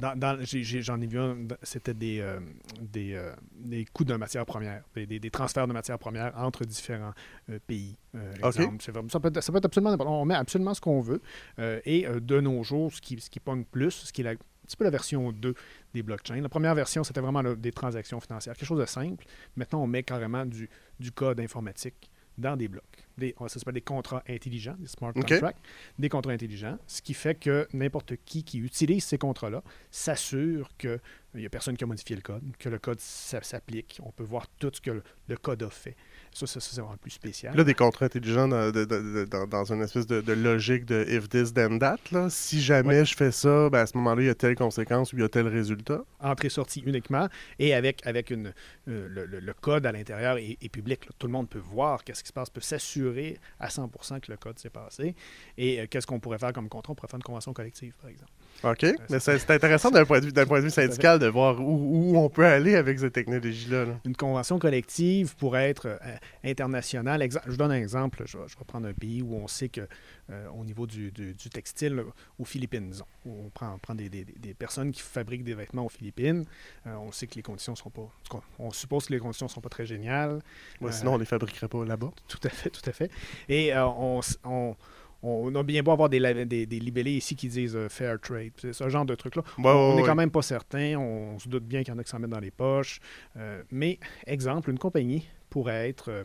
[0.80, 2.40] j'en ai, ai, vu un, c'était des, euh,
[2.80, 6.64] des, euh, des coûts de matières premières, des, des, des, transferts de matières premières entre
[6.64, 7.12] différents
[7.48, 7.96] euh, pays.
[8.42, 8.68] Okay.
[9.08, 11.20] Ça, peut être, ça peut être absolument n'importe On met absolument ce qu'on veut.
[11.58, 14.36] et de nos jours, ce qui, ce qui pogne plus, ce qui est la, un
[14.66, 15.54] petit peu la version 2
[15.94, 16.40] des blockchains.
[16.40, 19.24] La première version, c'était vraiment là, des transactions financières, quelque chose de simple.
[19.56, 20.68] Maintenant, on met carrément du,
[20.98, 22.84] du code informatique dans des blocs.
[23.18, 25.34] Des, ça s'appelle des contrats intelligents, des smart okay.
[25.34, 25.58] contracts,
[25.98, 31.00] des contrats intelligents, ce qui fait que n'importe qui qui utilise ces contrats-là s'assure qu'il
[31.34, 34.46] n'y a personne qui a modifié le code, que le code s'applique, on peut voir
[34.58, 35.96] tout ce que le, le code a fait.
[36.32, 37.56] Ça, ça, ça c'est vraiment plus spécial.
[37.56, 41.28] Là, des contrats intelligents dans, de, de, de, dans une espèce de, logique de if
[41.28, 41.98] this, then that.
[42.12, 42.28] Là.
[42.30, 43.04] Si jamais ouais.
[43.04, 45.24] je fais ça, ben à ce moment-là, il y a telle conséquence ou il y
[45.24, 46.04] a tel résultat.
[46.20, 48.52] Entrée-sortie uniquement et avec, avec une,
[48.88, 51.06] euh, le, le, le, code à l'intérieur est, est, public.
[51.06, 51.12] Là.
[51.18, 54.36] Tout le monde peut voir qu'est-ce qui se passe, peut s'assurer à 100% que le
[54.36, 55.14] code s'est passé.
[55.56, 56.92] Et euh, qu'est-ce qu'on pourrait faire comme contrat?
[56.92, 58.32] On pourrait faire une convention collective, par exemple.
[58.64, 58.84] OK.
[58.84, 62.12] Euh, Mais c'est intéressant d'un point, de vue, point de vue syndical de voir où,
[62.12, 63.84] où, on peut aller avec ces technologies-là.
[63.84, 64.00] Là.
[64.04, 65.96] Une convention collective pourrait être euh,
[66.44, 67.26] internationale.
[67.46, 68.22] Je donne un exemple.
[68.26, 69.86] Je, je, vais prendre un pays où on sait que
[70.30, 72.02] euh, au niveau du, du, du textile,
[72.38, 75.54] aux Philippines, disons, où on prend, on prend des, des, des, personnes qui fabriquent des
[75.54, 76.44] vêtements aux Philippines.
[76.86, 78.10] Euh, on sait que les conditions sont pas...
[78.58, 80.40] On suppose que les conditions sont pas très géniales.
[80.80, 82.10] Ouais, sinon, on les fabriquerait pas là-bas.
[82.26, 83.10] Tout à fait, tout à fait.
[83.48, 84.76] Et on, on
[85.22, 88.52] on a bien beau avoir des, des, des libellés ici qui disent euh, fair trade,
[88.56, 89.42] ce genre de truc-là.
[89.58, 90.06] Ouais, on n'est ouais.
[90.06, 92.18] quand même pas certain, on, on se doute bien qu'il y en a qui s'en
[92.18, 93.00] mettent dans les poches.
[93.36, 96.24] Euh, mais, exemple, une compagnie pourrait être euh,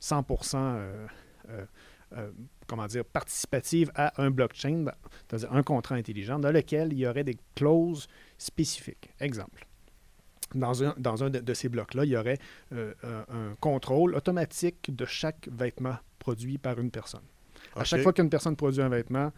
[0.00, 0.56] 100%
[1.48, 2.30] euh,
[2.66, 4.84] comment dire, participative à un blockchain,
[5.28, 8.06] c'est-à-dire un contrat intelligent dans lequel il y aurait des clauses
[8.38, 9.10] spécifiques.
[9.20, 9.66] Exemple.
[10.54, 12.38] dans un, dans un de, de ces blocs-là, il y aurait
[12.70, 17.22] un contrôle automatique de chaque vêtement produit par une personne.
[17.76, 19.32] À chaque fois qu'une personne produit un vêtement,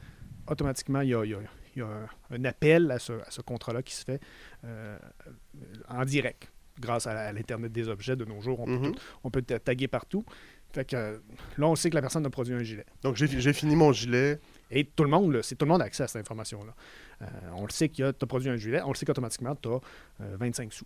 [0.49, 1.39] automatiquement, il y a, il y a-
[1.77, 4.21] il y a un, un appel à ce, à ce contrat-là qui se fait
[4.65, 4.97] euh,
[5.89, 6.51] en direct.
[6.79, 8.95] Grâce à, à l'Internet des objets de nos jours, on peut, Mhm.
[9.25, 10.25] on peut taguer partout.
[10.73, 11.19] Fait que euh,
[11.59, 12.85] là, on sait que la personne a produit un gilet.
[13.03, 14.41] Donc, j'ai fini mon gilet.
[14.71, 16.75] Et tout le monde, c'est tout le monde a accès à cette information-là.
[17.23, 19.07] Euh, on le sait qu'il y a, tu as produit un gilet, on le sait
[19.07, 19.79] qu'automatiquement, tu as
[20.19, 20.85] 25 sous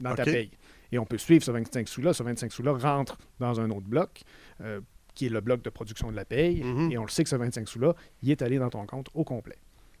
[0.00, 0.50] dans ta paye.
[0.92, 2.12] Et on peut suivre ce 25 sous-là.
[2.12, 4.22] Ce 25 sous-là rentre dans un autre bloc,
[4.62, 4.80] euh,
[5.20, 6.62] qui est le bloc de production de la paye.
[6.64, 6.90] Mhm.
[6.92, 9.22] Et on le sait que ce 25 sous-là, il est allé dans ton compte au
[9.22, 9.56] complet.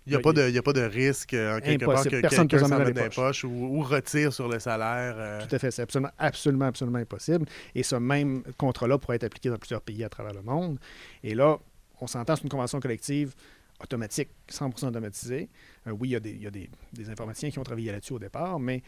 [0.06, 2.16] Il n'y a, il- a pas de risque, euh, en quelque part, Impossible.
[2.16, 5.14] que Personne quelqu'un s'en mette dans les poches ou, ou retire sur le salaire.
[5.18, 5.46] euh.
[5.46, 5.70] Tout à fait.
[5.70, 7.44] C'est absolument, absolument, absolument impossible.
[7.74, 10.78] Et ce même contrat-là pourrait être appliqué dans plusieurs pays à travers le monde.
[11.22, 11.58] Et là,
[12.00, 13.34] on s'entend, c'est une convention collective
[13.82, 15.50] automatique, 100% automatisée.
[15.86, 17.92] Euh, oui, il y a, des, il y a des, des informaticiens qui ont travaillé
[17.92, 18.82] là-dessus au départ, mais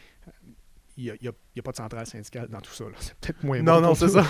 [0.97, 2.83] il n'y a, pas de centrale syndicale dans tout ça.
[2.85, 2.91] là.
[2.99, 4.23] C'est peut-être moins Non, bon non, c'est ça.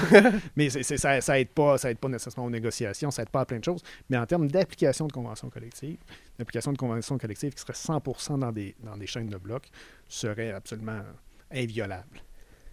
[0.55, 3.59] mais ça n'aide pas, ça aide pas nécessairement aux négociations, ça n'aide pas à plein
[3.59, 3.81] de choses.
[4.09, 5.97] Mais en termes d'application de convention collective,
[6.39, 9.69] l'application de convention collective qui serait 100% dans des, dans des chaînes de blocs
[10.07, 11.01] serait absolument
[11.51, 12.21] inviolable.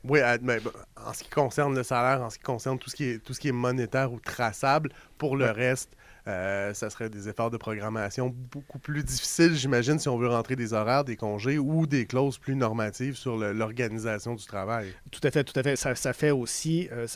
[0.05, 2.97] Oui, mais, bon, en ce qui concerne le salaire, en ce qui concerne tout ce
[2.97, 5.51] qui est, tout ce qui est monétaire ou traçable, pour le Ouais.
[5.51, 5.91] reste,
[6.27, 10.57] euh, ça serait des efforts de programmation beaucoup plus difficiles, j'imagine, si on veut rentrer
[10.57, 14.93] des horaires, des congés ou des clauses plus normatives sur l'organisation du travail.
[15.11, 15.77] Tout à fait, tout à fait.
[15.77, 16.89] Ça, fait aussi.
[16.93, 17.07] euh,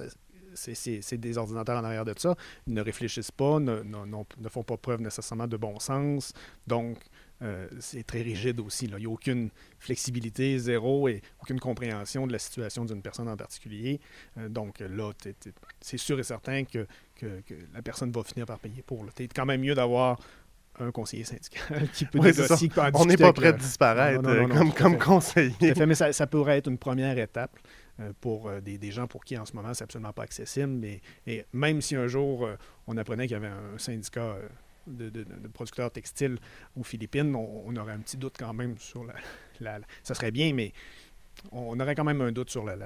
[0.55, 2.37] c'est- des ordinateurs en arrière de ça.
[2.69, 6.33] Ils ne réfléchissent pas, ne, ne font pas preuve nécessairement de bon sens.
[6.67, 6.99] Donc,
[7.43, 8.87] euh, c'est très rigide aussi.
[8.87, 8.97] là.
[8.99, 13.37] Il n'y a aucune flexibilité, zéro, et aucune compréhension de la situation d'une personne en
[13.37, 14.01] particulier.
[14.39, 15.12] Euh, donc, là,
[15.80, 19.05] c'est sûr et certain que, que- que la personne va finir par payer pour.
[19.16, 20.18] C'est quand même mieux d'avoir
[20.80, 23.59] un conseiller syndical qui peut Oui, négocier, qui peut en On n'est pas prêt de
[23.59, 25.55] disparaître Non, non, non, euh, comme, conseiller.
[25.74, 27.57] Fait, mais ça, ça pourrait être une première étape
[28.20, 30.66] pour des, des gens pour qui en ce moment c'est absolument pas accessible.
[30.72, 32.49] Mais et même si un jour
[32.89, 34.37] on apprenait qu'il y avait un syndicat
[34.87, 36.39] de, producteurs textiles
[36.76, 39.14] aux Philippines, on, aurait un petit doute quand même sur la,
[39.61, 40.72] la- Ça serait bien, mais
[41.53, 42.76] on aurait quand même un doute sur la,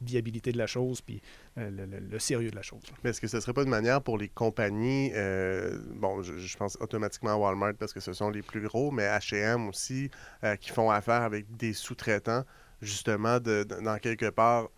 [0.00, 1.20] viabilité de la chose puis
[1.58, 1.70] euh,
[2.10, 2.80] le, sérieux de la chose.
[3.04, 6.38] Mais est-ce que ce ne serait pas une manière pour les compagnies, euh, bon, je,
[6.38, 10.10] je pense automatiquement à Walmart parce que ce sont les plus gros, mais H&M aussi,
[10.44, 12.44] euh, qui font affaire avec des sous-traitants,
[12.80, 14.68] justement, de, de- dans quelque part,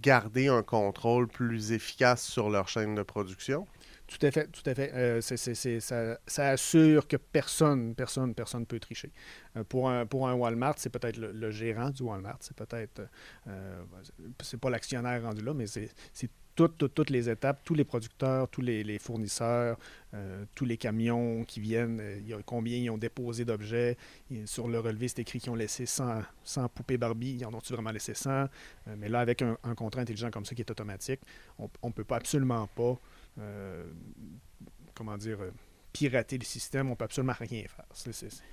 [0.00, 3.66] garder un contrôle plus efficace sur leur chaîne de production?
[4.10, 4.92] Tout à fait, tout à fait.
[4.92, 9.12] Euh, ça, assure que personne, personne, personne peut tricher.
[9.56, 13.02] Euh, pour, un, Walmart, c'est peut-être le, gérant du Walmart, c'est peut-être,
[13.46, 13.82] euh,
[14.42, 15.90] c'est pas l'actionnaire rendu là, mais c'est
[16.56, 19.78] toutes, toutes, les étapes, tous les producteurs, tous les, fournisseurs,
[20.54, 23.96] tous les camions qui viennent, il y a combien ils ont déposé d'objets.
[24.30, 27.36] Et Sur le relevé, c'est écrit qu'ils ont laissé 100, 100 poupées Barbie.
[27.38, 28.30] Ils en ont-tu vraiment laissé 100?
[28.30, 28.46] Euh,
[28.98, 31.20] mais là, avec un, un contrat intelligent comme ça qui est automatique,
[31.58, 32.98] on ne peut pas absolument pas
[34.94, 35.50] comment dire, euh,
[35.92, 37.84] pirater le système, on peut absolument rien faire.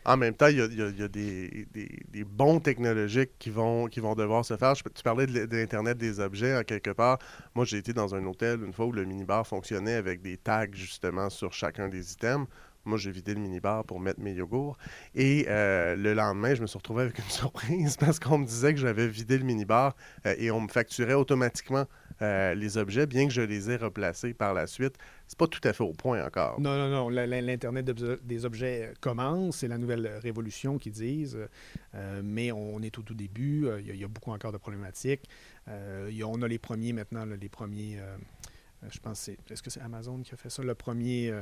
[0.06, 0.62] En même temps, il y
[1.04, 4.74] a, des, bons technologiques qui vont, qui vont devoir se faire.
[4.76, 7.20] Tu parlais de l'Internet des objets, en quelque part.
[7.54, 10.66] Moi, j'ai été dans un hôtel une fois où le minibar fonctionnait avec des tags,
[10.72, 12.48] justement, sur chacun des items.
[12.88, 14.78] Moi, j'ai vidé le minibar pour mettre mes yogourts.
[15.14, 18.74] Et euh, le lendemain, je me suis retrouvé avec une surprise parce qu'on me disait
[18.74, 21.86] que j'avais vidé le minibar euh, et on me facturait automatiquement
[22.22, 24.96] euh, les objets, bien que je les ai replacés par la suite.
[25.28, 26.60] C'est pas tout à fait au point encore.
[26.62, 27.10] Non, non, non.
[27.10, 27.86] L'Internet
[28.26, 29.58] des- objets commence.
[29.58, 31.38] C'est la nouvelle révolution qu'ils disent.
[32.24, 33.68] Mais on est au tout début.
[33.80, 35.28] Il y, a- beaucoup encore de problématiques.
[35.68, 38.00] On a les premiers maintenant, les premiers.
[38.90, 39.52] je pense que c'est.
[39.52, 40.64] Est-ce que c'est Amazon qui a fait ça?
[40.64, 41.34] Le premier.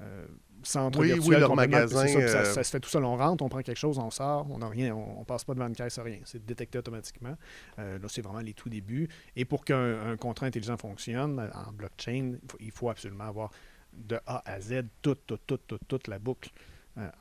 [0.00, 0.26] Euh,
[0.62, 3.04] centre Oui, oui, virtuel leur magasin, ça, euh, ça se fait tout seul.
[3.04, 5.54] On rentre, on prend quelque chose, on sort, on n'a rien, on, on passe pas
[5.54, 6.20] devant une caisse, rien.
[6.24, 7.36] C'est détecté automatiquement.
[7.78, 9.08] Euh, là, c'est vraiment les tout débuts.
[9.36, 13.24] Et pour qu'un un contrat intelligent fonctionne euh, en blockchain, il faut, il faut absolument
[13.24, 13.50] avoir
[13.92, 16.50] de A à Z toute, toute, toute, toute, toute la boucle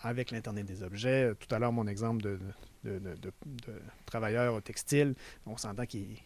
[0.02, 1.34] avec l'Internet des objets.
[1.36, 2.40] Tout à l'heure, mon exemple de,
[2.84, 3.34] de, de, de-
[3.68, 5.14] de travailleur textile,
[5.46, 6.18] on s'entend qu'il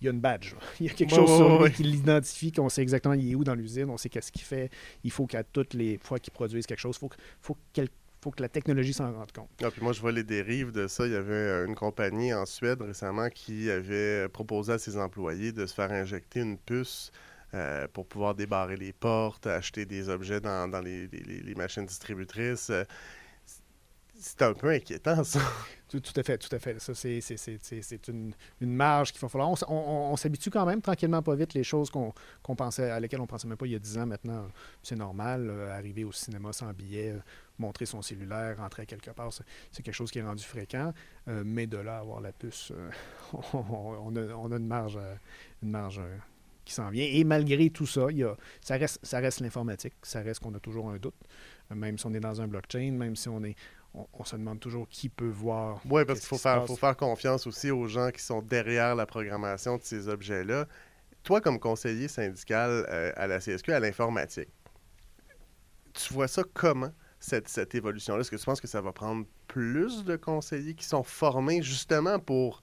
[0.00, 0.52] il y a- une badge.
[0.54, 0.58] là.
[0.80, 1.72] Il y a quelque Ouais, chose ouais, sur lui ouais.
[1.72, 4.70] qui l'identifie, qu'on sait exactement il est où dans l'usine, on sait qu'est-ce qu'il fait.
[5.04, 7.88] Il faut qu'à toutes les fois qu'il produise quelque chose, il faut, que- faut, qu'elle-
[8.22, 9.48] faut que la technologie s'en rende compte.
[9.62, 11.06] Ah, puis moi, je vois les dérives de ça.
[11.06, 15.52] Il y avait euh, une compagnie en Suède récemment qui avait proposé à ses employés
[15.52, 17.10] de se faire injecter une puce
[17.54, 21.54] euh, pour pouvoir débarrer les portes, acheter des objets dans, dans les, les- les- les
[21.54, 22.68] machines distributrices.
[22.70, 22.84] Euh,
[24.18, 25.40] C'est un peu inquiétant, ça.
[26.00, 26.80] Tout Tout, à fait, tout à fait.
[26.80, 29.50] Ça, c'est, c'est, c'est, c'est- une, une marge qu'il va falloir.
[29.68, 33.26] On, s'habitue quand même tranquillement, pas vite, les choses qu'on, qu'on pensait, à lesquelles on
[33.26, 34.48] pensait même pas il y a 10 ans maintenant.
[34.82, 37.18] C'est normal, euh, arriver au cinéma sans billet, euh,
[37.58, 40.92] montrer son cellulaire, rentrer quelque part, c'est, quelque chose qui est rendu fréquent.
[41.28, 42.72] Euh, mais de là à avoir la puce,
[43.32, 44.98] on, on a, on a une marge,
[45.62, 46.00] une marge
[46.64, 47.04] qui s'en vient.
[47.08, 50.54] Et malgré tout ça, il y a, ça, reste, ça reste l'informatique, ça reste qu'on
[50.54, 51.14] a toujours un doute.
[51.70, 53.54] Même si on est dans un blockchain, même si on est.
[53.96, 55.80] On, on se demande toujours qui peut voir.
[55.88, 56.68] Oui, parce qu'il faut faire, passe.
[56.68, 60.66] faut faire confiance aussi aux gens qui sont derrière la programmation de ces objets-là.
[61.22, 64.48] Toi, comme conseiller syndical euh, à la CSQ, à l'informatique,
[65.94, 68.20] tu vois ça comment, cette, cette évolution-là?
[68.20, 72.18] Est-ce que tu penses que ça va prendre plus de conseillers qui sont formés justement
[72.18, 72.62] pour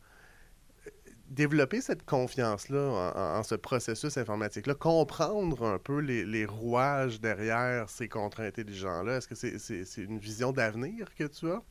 [1.34, 8.44] développer cette confiance-là en, ce processus informatique-là, comprendre un peu les, rouages derrière ces contrats
[8.44, 9.18] intelligents-là?
[9.18, 11.62] Est-ce que c'est une vision d'avenir que tu as?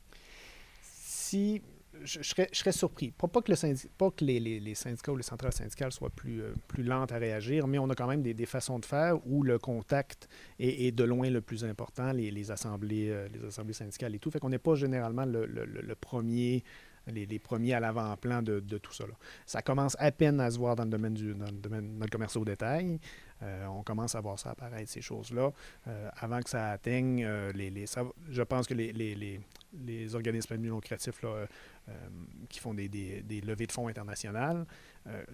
[1.33, 1.61] si
[2.03, 3.11] je, serais, surpris.
[3.11, 3.51] Pas, que,
[4.23, 7.89] les, syndicats ou les centrales syndicales soient plus, euh, plus lentes à réagir, mais on
[7.89, 10.27] a quand même des, façons de faire où le contact
[10.59, 14.31] est, de loin le plus important, les, assemblées, euh, les assemblées syndicales et tout.
[14.31, 16.63] Fait qu'on n'est pas généralement le, le- le- le premier,
[17.07, 19.05] les, premiers à l'avant-plan de, de tout ça.
[19.45, 22.35] Ça commence à peine à se voir dans le domaine du domaine dans le commerce
[22.35, 22.99] au détail.
[23.43, 25.51] Euh, on commence à voir ça apparaître, ces choses-là.
[25.87, 27.85] Euh, avant que ça atteigne, euh, les,
[28.29, 31.19] je pense que les, organismes non lucratifs
[32.49, 32.87] qui font des,
[33.45, 34.65] levées de fonds internationales,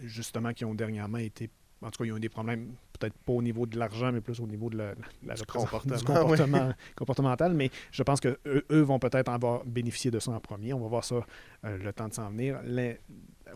[0.03, 1.49] justement, qui ont dernièrement été.
[1.81, 4.19] En tout cas, ils ont eu des problèmes, peut-être pas au niveau de l'argent, mais
[4.21, 4.93] plus au niveau de la,
[5.25, 7.53] la Du comportement, du comportement comportemental.
[7.53, 10.73] Mais je pense que eux, eux vont peut-être avoir bénéficié de ça en premier.
[10.73, 11.25] On va voir ça
[11.65, 12.59] euh, le temps de s'en venir.
[12.63, 12.99] Les-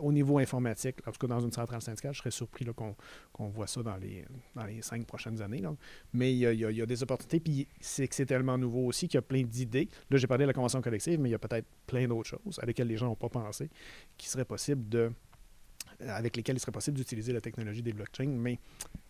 [0.00, 2.96] au niveau informatique, en tout cas dans une centrale syndicale, je serais surpris qu'on
[3.32, 4.24] qu'on voit ça dans les,
[4.56, 5.60] dans les cinq prochaines années.
[5.60, 5.72] là.
[6.12, 8.14] Mais il y, a, il y a- il y a des opportunités, puis c'est que
[8.16, 9.88] c'est tellement nouveau aussi qu'il y a plein d'idées.
[10.10, 12.58] Là, j'ai parlé de la convention collective, mais il y a peut-être plein d'autres choses
[12.60, 13.70] à lesquelles les gens n'ont pas pensé,
[14.16, 15.12] qui serait possible de
[16.00, 18.58] avec lesquelles il serait possible d'utiliser la technologie des blockchains, mais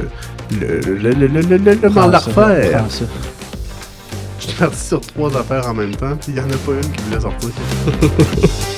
[0.58, 2.84] le, le, le, le, mandat de refaire.
[4.38, 6.72] Je suis parti sur trois affaires en même temps, puis il n'y en a pas
[6.72, 7.50] une qui voulait sortir.